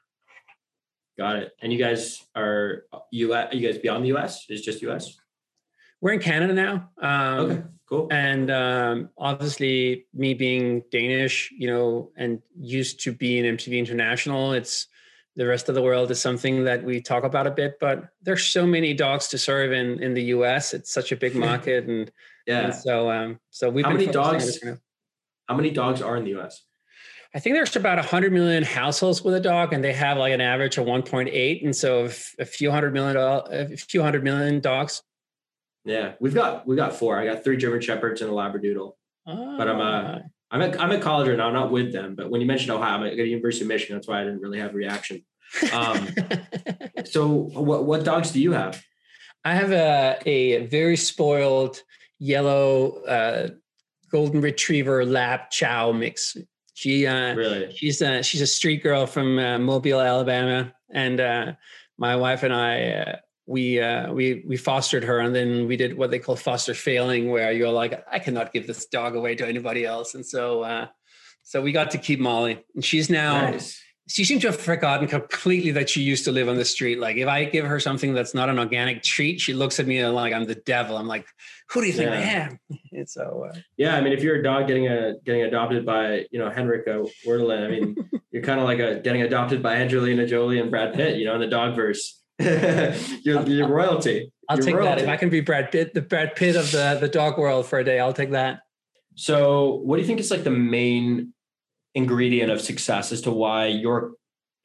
Got 1.18 1.36
it. 1.36 1.52
And 1.62 1.72
you 1.72 1.78
guys 1.78 2.24
are 2.34 2.84
US, 3.12 3.54
you 3.54 3.66
guys 3.66 3.78
beyond 3.78 4.04
the 4.04 4.16
US? 4.16 4.46
Is 4.48 4.62
just 4.62 4.82
US? 4.82 5.16
We're 6.00 6.12
in 6.12 6.20
Canada 6.20 6.52
now. 6.52 6.90
Um, 7.00 7.50
okay, 7.50 7.62
cool. 7.88 8.08
And 8.10 8.50
um, 8.50 9.10
obviously, 9.16 10.06
me 10.12 10.34
being 10.34 10.82
Danish, 10.90 11.52
you 11.56 11.68
know, 11.68 12.10
and 12.16 12.42
used 12.58 13.00
to 13.04 13.12
be 13.12 13.38
in 13.38 13.56
MTV 13.56 13.78
International, 13.78 14.52
it's 14.52 14.88
the 15.36 15.46
rest 15.46 15.68
of 15.68 15.74
the 15.74 15.82
world 15.82 16.10
is 16.10 16.20
something 16.20 16.64
that 16.64 16.82
we 16.82 17.00
talk 17.00 17.24
about 17.24 17.46
a 17.46 17.50
bit, 17.50 17.78
but 17.80 18.08
there's 18.22 18.44
so 18.44 18.66
many 18.66 18.94
dogs 18.94 19.28
to 19.28 19.38
serve 19.38 19.72
in 19.72 20.02
in 20.02 20.14
the 20.14 20.22
U.S. 20.24 20.74
It's 20.74 20.92
such 20.92 21.12
a 21.12 21.16
big 21.16 21.34
market, 21.48 21.86
and 21.86 22.10
yeah. 22.46 22.66
And 22.66 22.74
so 22.74 23.10
um, 23.10 23.40
so 23.50 23.70
we've 23.70 23.84
how 23.84 23.90
been 23.90 24.00
many 24.00 24.12
dogs? 24.12 24.60
How 25.48 25.56
many 25.56 25.70
dogs 25.70 26.02
are 26.02 26.16
in 26.16 26.24
the 26.24 26.30
U.S.? 26.30 26.64
I 27.34 27.40
think 27.40 27.56
there's 27.56 27.74
about 27.74 27.98
100 27.98 28.32
million 28.32 28.62
households 28.62 29.22
with 29.22 29.34
a 29.34 29.40
dog, 29.40 29.72
and 29.72 29.82
they 29.82 29.92
have 29.92 30.18
like 30.18 30.32
an 30.32 30.40
average 30.40 30.78
of 30.78 30.86
1.8, 30.86 31.64
and 31.64 31.74
so 31.74 32.04
a 32.38 32.44
few 32.44 32.70
hundred 32.70 32.92
million, 32.92 33.16
a 33.16 33.76
few 33.76 34.02
hundred 34.02 34.22
million 34.22 34.60
dogs. 34.60 35.02
Yeah, 35.84 36.12
we've 36.20 36.34
got 36.34 36.66
we 36.66 36.76
got 36.76 36.94
four. 36.94 37.18
I 37.18 37.26
got 37.26 37.44
three 37.44 37.56
German 37.56 37.80
shepherds 37.80 38.22
and 38.22 38.30
a 38.30 38.34
labradoodle. 38.34 38.92
But 39.26 39.68
I'm 39.68 39.80
uh, 39.80 40.18
I'm 40.50 40.62
at 40.62 40.80
I'm 40.80 40.92
at 40.92 41.02
college 41.02 41.28
right 41.28 41.36
now, 41.36 41.50
not 41.50 41.70
with 41.72 41.92
them. 41.92 42.14
But 42.14 42.30
when 42.30 42.40
you 42.40 42.46
mentioned 42.46 42.70
Ohio, 42.70 42.98
I'm 42.98 43.04
at 43.04 43.16
the 43.16 43.26
University 43.26 43.64
of 43.64 43.68
Michigan. 43.68 43.96
That's 43.96 44.06
why 44.06 44.20
I 44.20 44.24
didn't 44.24 44.40
really 44.40 44.60
have 44.60 44.70
a 44.70 44.74
reaction. 44.74 45.24
Um, 45.72 46.08
so 47.04 47.28
what 47.28 47.84
what 47.84 48.04
dogs 48.04 48.30
do 48.30 48.40
you 48.40 48.52
have? 48.52 48.82
I 49.44 49.54
have 49.54 49.72
a 49.72 50.18
a 50.24 50.66
very 50.66 50.96
spoiled 50.96 51.82
yellow 52.18 53.02
uh, 53.02 53.48
golden 54.10 54.40
retriever 54.40 55.04
lab 55.04 55.50
chow 55.50 55.92
mix. 55.92 56.36
She 56.74 57.06
uh, 57.06 57.34
really 57.34 57.72
she's 57.72 58.02
a 58.02 58.22
she's 58.22 58.40
a 58.40 58.46
street 58.46 58.82
girl 58.82 59.06
from 59.06 59.38
uh, 59.38 59.58
Mobile, 59.58 60.00
Alabama, 60.00 60.74
and 60.90 61.20
uh, 61.20 61.52
my 61.96 62.16
wife 62.16 62.42
and 62.42 62.52
I 62.52 62.90
uh, 62.90 63.16
we 63.46 63.80
uh, 63.80 64.12
we 64.12 64.42
we 64.46 64.56
fostered 64.56 65.04
her, 65.04 65.20
and 65.20 65.34
then 65.34 65.68
we 65.68 65.76
did 65.76 65.96
what 65.96 66.10
they 66.10 66.18
call 66.18 66.34
foster 66.34 66.74
failing, 66.74 67.30
where 67.30 67.52
you're 67.52 67.70
like, 67.70 68.04
I 68.10 68.18
cannot 68.18 68.52
give 68.52 68.66
this 68.66 68.86
dog 68.86 69.14
away 69.14 69.36
to 69.36 69.46
anybody 69.46 69.84
else, 69.84 70.14
and 70.14 70.26
so 70.26 70.62
uh, 70.62 70.88
so 71.44 71.62
we 71.62 71.70
got 71.72 71.92
to 71.92 71.98
keep 71.98 72.18
Molly, 72.18 72.64
and 72.74 72.84
she's 72.84 73.08
now. 73.08 73.50
Nice. 73.50 73.80
She 74.06 74.24
seems 74.24 74.42
to 74.42 74.48
have 74.48 74.60
forgotten 74.60 75.08
completely 75.08 75.70
that 75.72 75.88
she 75.88 76.02
used 76.02 76.24
to 76.26 76.32
live 76.32 76.48
on 76.48 76.56
the 76.56 76.64
street. 76.64 76.98
Like 76.98 77.16
if 77.16 77.26
I 77.26 77.44
give 77.44 77.64
her 77.64 77.80
something 77.80 78.12
that's 78.12 78.34
not 78.34 78.50
an 78.50 78.58
organic 78.58 79.02
treat, 79.02 79.40
she 79.40 79.54
looks 79.54 79.80
at 79.80 79.86
me 79.86 80.04
like 80.06 80.34
I'm 80.34 80.44
the 80.44 80.56
devil. 80.56 80.98
I'm 80.98 81.08
like, 81.08 81.26
who 81.70 81.80
do 81.80 81.86
you 81.86 81.92
think 81.94 82.10
yeah. 82.10 82.16
I 82.16 82.22
am? 82.22 82.58
And 82.92 83.08
so 83.08 83.48
uh, 83.50 83.58
yeah, 83.76 83.96
I 83.96 84.00
mean, 84.02 84.12
if 84.12 84.22
you're 84.22 84.36
a 84.36 84.42
dog 84.42 84.68
getting 84.68 84.86
a 84.86 85.14
getting 85.24 85.42
adopted 85.42 85.84
by 85.84 86.26
you 86.30 86.38
know 86.38 86.48
Henrik 86.48 86.86
uh, 86.86 87.00
I 87.26 87.68
mean, 87.68 87.96
you're 88.30 88.42
kind 88.42 88.60
of 88.60 88.66
like 88.66 88.78
a 88.78 89.00
getting 89.00 89.22
adopted 89.22 89.62
by 89.62 89.76
Angelina 89.76 90.26
Jolie 90.26 90.60
and 90.60 90.70
Brad 90.70 90.94
Pitt, 90.94 91.16
you 91.16 91.24
know, 91.24 91.34
in 91.34 91.40
the 91.40 91.48
dog 91.48 91.74
verse. 91.74 92.20
you're, 92.38 93.42
you're 93.48 93.68
royalty. 93.68 94.32
I'll 94.48 94.56
you're 94.56 94.66
take 94.66 94.74
royalty. 94.74 95.02
that. 95.02 95.04
If 95.04 95.08
I 95.08 95.16
can 95.16 95.30
be 95.30 95.40
Brad 95.40 95.72
Pitt, 95.72 95.94
the 95.94 96.02
Brad 96.02 96.34
Pitt 96.34 96.56
of 96.56 96.70
the, 96.72 96.98
the 97.00 97.08
dog 97.08 97.38
world 97.38 97.66
for 97.66 97.78
a 97.78 97.84
day, 97.84 98.00
I'll 98.00 98.12
take 98.12 98.32
that. 98.32 98.60
So 99.14 99.74
what 99.84 99.96
do 99.96 100.02
you 100.02 100.06
think 100.06 100.20
is 100.20 100.30
like 100.30 100.44
the 100.44 100.50
main 100.50 101.33
ingredient 101.94 102.50
of 102.50 102.60
success 102.60 103.12
as 103.12 103.20
to 103.22 103.30
why 103.30 103.66
your 103.66 104.12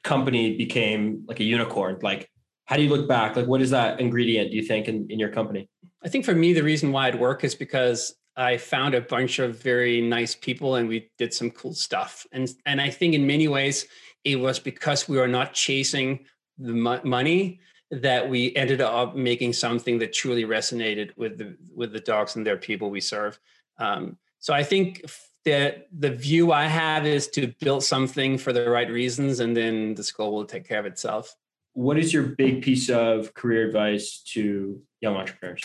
company 0.03 0.57
became 0.57 1.23
like 1.27 1.39
a 1.39 1.43
unicorn? 1.43 1.99
Like, 2.01 2.29
how 2.65 2.75
do 2.77 2.83
you 2.83 2.89
look 2.89 3.07
back? 3.07 3.35
Like, 3.35 3.47
what 3.47 3.61
is 3.61 3.71
that 3.71 3.99
ingredient 3.99 4.51
do 4.51 4.57
you 4.57 4.63
think 4.63 4.87
in, 4.87 5.07
in 5.09 5.19
your 5.19 5.29
company? 5.29 5.69
I 6.03 6.09
think 6.09 6.25
for 6.25 6.35
me, 6.35 6.53
the 6.53 6.63
reason 6.63 6.91
why 6.91 7.09
it 7.09 7.19
worked 7.19 7.43
is 7.43 7.55
because 7.55 8.15
I 8.35 8.57
found 8.57 8.95
a 8.95 9.01
bunch 9.01 9.39
of 9.39 9.61
very 9.61 10.01
nice 10.01 10.33
people 10.35 10.75
and 10.75 10.87
we 10.87 11.09
did 11.17 11.33
some 11.33 11.51
cool 11.51 11.73
stuff. 11.73 12.25
And, 12.31 12.49
and 12.65 12.79
I 12.79 12.89
think 12.89 13.13
in 13.13 13.27
many 13.27 13.47
ways, 13.47 13.87
it 14.23 14.37
was 14.37 14.59
because 14.59 15.09
we 15.09 15.17
were 15.17 15.27
not 15.27 15.53
chasing 15.53 16.25
the 16.57 16.73
mo- 16.73 17.01
money 17.03 17.59
that 17.91 18.29
we 18.29 18.55
ended 18.55 18.81
up 18.81 19.15
making 19.15 19.53
something 19.53 19.97
that 19.99 20.13
truly 20.13 20.45
resonated 20.45 21.11
with 21.17 21.37
the 21.37 21.57
with 21.73 21.91
the 21.91 21.99
dogs 21.99 22.35
and 22.35 22.45
their 22.45 22.57
people 22.57 22.91
we 22.91 23.01
serve. 23.01 23.39
Um, 23.79 24.17
so 24.37 24.53
I 24.53 24.63
think 24.63 25.03
that 25.45 25.87
the 25.97 26.11
view 26.11 26.51
I 26.51 26.65
have 26.65 27.05
is 27.05 27.27
to 27.29 27.53
build 27.59 27.83
something 27.83 28.37
for 28.37 28.53
the 28.53 28.69
right 28.69 28.89
reasons, 28.89 29.39
and 29.39 29.55
then 29.55 29.95
the 29.95 30.03
school 30.03 30.31
will 30.31 30.45
take 30.45 30.67
care 30.67 30.79
of 30.79 30.85
itself. 30.85 31.35
What 31.73 31.97
is 31.97 32.13
your 32.13 32.23
big 32.23 32.61
piece 32.61 32.89
of 32.89 33.33
career 33.33 33.65
advice 33.65 34.21
to 34.33 34.81
young 35.01 35.15
entrepreneurs? 35.15 35.63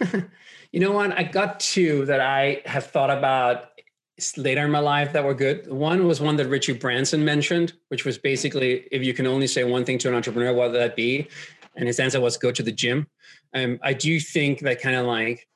you 0.72 0.80
know 0.80 0.92
what? 0.92 1.12
I 1.12 1.24
got 1.24 1.60
two 1.60 2.06
that 2.06 2.20
I 2.20 2.62
have 2.64 2.86
thought 2.86 3.10
about 3.10 3.66
later 4.36 4.64
in 4.64 4.70
my 4.70 4.78
life 4.78 5.12
that 5.12 5.24
were 5.24 5.34
good. 5.34 5.70
One 5.70 6.06
was 6.06 6.20
one 6.20 6.36
that 6.36 6.46
Richard 6.46 6.78
Branson 6.78 7.24
mentioned, 7.24 7.74
which 7.88 8.04
was 8.04 8.16
basically 8.16 8.86
if 8.92 9.02
you 9.02 9.12
can 9.12 9.26
only 9.26 9.46
say 9.46 9.64
one 9.64 9.84
thing 9.84 9.98
to 9.98 10.08
an 10.08 10.14
entrepreneur, 10.14 10.52
what 10.54 10.70
would 10.70 10.80
that 10.80 10.96
be? 10.96 11.28
And 11.76 11.88
his 11.88 11.98
answer 11.98 12.20
was 12.20 12.36
go 12.36 12.52
to 12.52 12.62
the 12.62 12.72
gym. 12.72 13.08
Um, 13.54 13.78
I 13.82 13.92
do 13.92 14.20
think 14.20 14.60
that 14.60 14.80
kind 14.80 14.96
of 14.96 15.06
like 15.06 15.48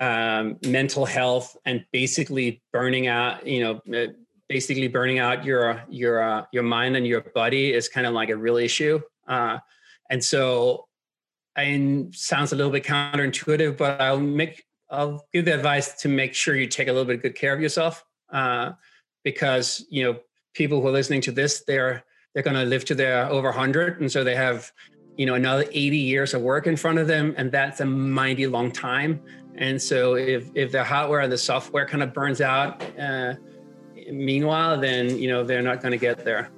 um, 0.00 0.58
mental 0.66 1.04
health 1.04 1.56
and 1.64 1.84
basically 1.92 2.62
burning 2.72 3.06
out, 3.06 3.46
you 3.46 3.60
know, 3.60 3.96
uh, 3.96 4.12
basically 4.48 4.88
burning 4.88 5.18
out 5.18 5.44
your 5.44 5.82
your 5.88 6.22
uh, 6.22 6.44
your 6.52 6.62
mind 6.62 6.96
and 6.96 7.06
your 7.06 7.20
body 7.20 7.72
is 7.72 7.88
kind 7.88 8.06
of 8.06 8.12
like 8.12 8.28
a 8.28 8.36
real 8.36 8.56
issue. 8.56 9.00
Uh, 9.26 9.58
and 10.10 10.22
so, 10.22 10.86
and 11.56 12.14
sounds 12.14 12.52
a 12.52 12.56
little 12.56 12.72
bit 12.72 12.84
counterintuitive, 12.84 13.76
but 13.76 14.00
I'll 14.00 14.20
make 14.20 14.64
I'll 14.90 15.26
give 15.32 15.44
the 15.44 15.54
advice 15.54 15.94
to 16.02 16.08
make 16.08 16.34
sure 16.34 16.54
you 16.54 16.66
take 16.66 16.88
a 16.88 16.92
little 16.92 17.06
bit 17.06 17.22
good 17.22 17.34
care 17.34 17.54
of 17.54 17.60
yourself, 17.60 18.04
uh, 18.32 18.72
because 19.22 19.84
you 19.90 20.04
know 20.04 20.18
people 20.54 20.80
who 20.80 20.88
are 20.88 20.92
listening 20.92 21.20
to 21.22 21.32
this, 21.32 21.64
they're 21.66 22.04
they're 22.34 22.42
going 22.42 22.56
to 22.56 22.64
live 22.64 22.84
to 22.86 22.94
their 22.94 23.26
over 23.26 23.48
100, 23.48 24.00
and 24.00 24.10
so 24.10 24.24
they 24.24 24.34
have 24.34 24.70
you 25.16 25.26
know 25.26 25.34
another 25.34 25.64
80 25.70 25.96
years 25.96 26.34
of 26.34 26.42
work 26.42 26.66
in 26.66 26.76
front 26.76 26.98
of 26.98 27.06
them, 27.06 27.34
and 27.36 27.50
that's 27.50 27.80
a 27.80 27.84
mighty 27.84 28.46
long 28.46 28.70
time. 28.70 29.20
And 29.56 29.80
so 29.80 30.14
if 30.14 30.50
if 30.54 30.72
the 30.72 30.82
hardware 30.82 31.20
and 31.20 31.32
the 31.32 31.38
software 31.38 31.86
kind 31.86 32.02
of 32.02 32.12
burns 32.12 32.40
out, 32.40 32.82
uh, 32.98 33.34
meanwhile, 34.10 34.78
then 34.80 35.16
you 35.18 35.28
know 35.28 35.44
they're 35.44 35.62
not 35.62 35.80
going 35.80 35.92
to 35.92 35.98
get 35.98 36.24
there. 36.24 36.50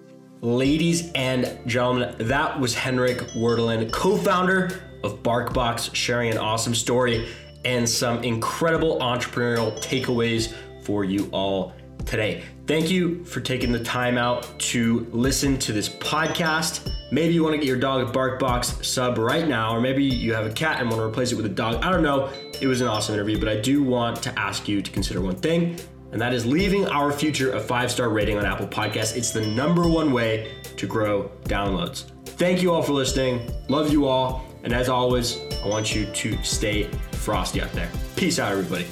Ladies 0.42 1.10
and 1.12 1.58
gentlemen, 1.66 2.14
that 2.18 2.60
was 2.60 2.74
Henrik 2.74 3.18
Werdelin, 3.34 3.90
co-founder 3.90 4.82
of 5.02 5.22
BarkBox, 5.22 5.94
sharing 5.94 6.30
an 6.30 6.38
awesome 6.38 6.74
story 6.74 7.26
and 7.64 7.88
some 7.88 8.22
incredible 8.22 8.98
entrepreneurial 9.00 9.76
takeaways 9.82 10.54
for 10.82 11.04
you 11.04 11.28
all 11.32 11.74
today. 12.04 12.44
Thank 12.66 12.90
you 12.90 13.24
for 13.24 13.40
taking 13.40 13.72
the 13.72 13.82
time 13.82 14.16
out 14.16 14.58
to 14.60 15.06
listen 15.10 15.58
to 15.58 15.72
this 15.72 15.88
podcast. 15.88 16.92
Maybe 17.10 17.34
you 17.34 17.42
want 17.42 17.54
to 17.54 17.58
get 17.58 17.66
your 17.66 17.78
dog 17.78 18.08
a 18.08 18.10
BarkBox 18.10 18.84
sub 18.84 19.18
right 19.18 19.46
now, 19.46 19.74
or 19.74 19.80
maybe 19.80 20.04
you 20.04 20.34
have 20.34 20.44
a 20.46 20.50
cat 20.50 20.80
and 20.80 20.90
want 20.90 21.00
to 21.00 21.06
replace 21.06 21.30
it 21.30 21.36
with 21.36 21.46
a 21.46 21.50
dog. 21.50 21.76
I 21.84 21.90
don't 21.90 22.02
know. 22.02 22.30
It 22.60 22.66
was 22.66 22.80
an 22.80 22.88
awesome 22.88 23.14
interview, 23.14 23.38
but 23.38 23.48
I 23.48 23.56
do 23.56 23.82
want 23.82 24.22
to 24.24 24.38
ask 24.38 24.66
you 24.66 24.82
to 24.82 24.90
consider 24.90 25.20
one 25.20 25.36
thing, 25.36 25.78
and 26.10 26.20
that 26.20 26.32
is 26.32 26.44
leaving 26.44 26.86
our 26.86 27.12
future 27.12 27.52
a 27.52 27.60
five 27.60 27.90
star 27.92 28.08
rating 28.08 28.38
on 28.38 28.44
Apple 28.44 28.66
Podcasts. 28.66 29.16
It's 29.16 29.30
the 29.30 29.46
number 29.46 29.88
one 29.88 30.12
way 30.12 30.52
to 30.76 30.86
grow 30.86 31.30
downloads. 31.44 32.10
Thank 32.24 32.60
you 32.60 32.72
all 32.72 32.82
for 32.82 32.92
listening. 32.92 33.50
Love 33.68 33.92
you 33.92 34.06
all. 34.06 34.44
And 34.64 34.72
as 34.74 34.88
always, 34.88 35.38
I 35.62 35.68
want 35.68 35.94
you 35.94 36.06
to 36.06 36.42
stay 36.42 36.90
frosty 37.12 37.62
out 37.62 37.70
there. 37.72 37.88
Peace 38.16 38.40
out, 38.40 38.50
everybody. 38.50 38.86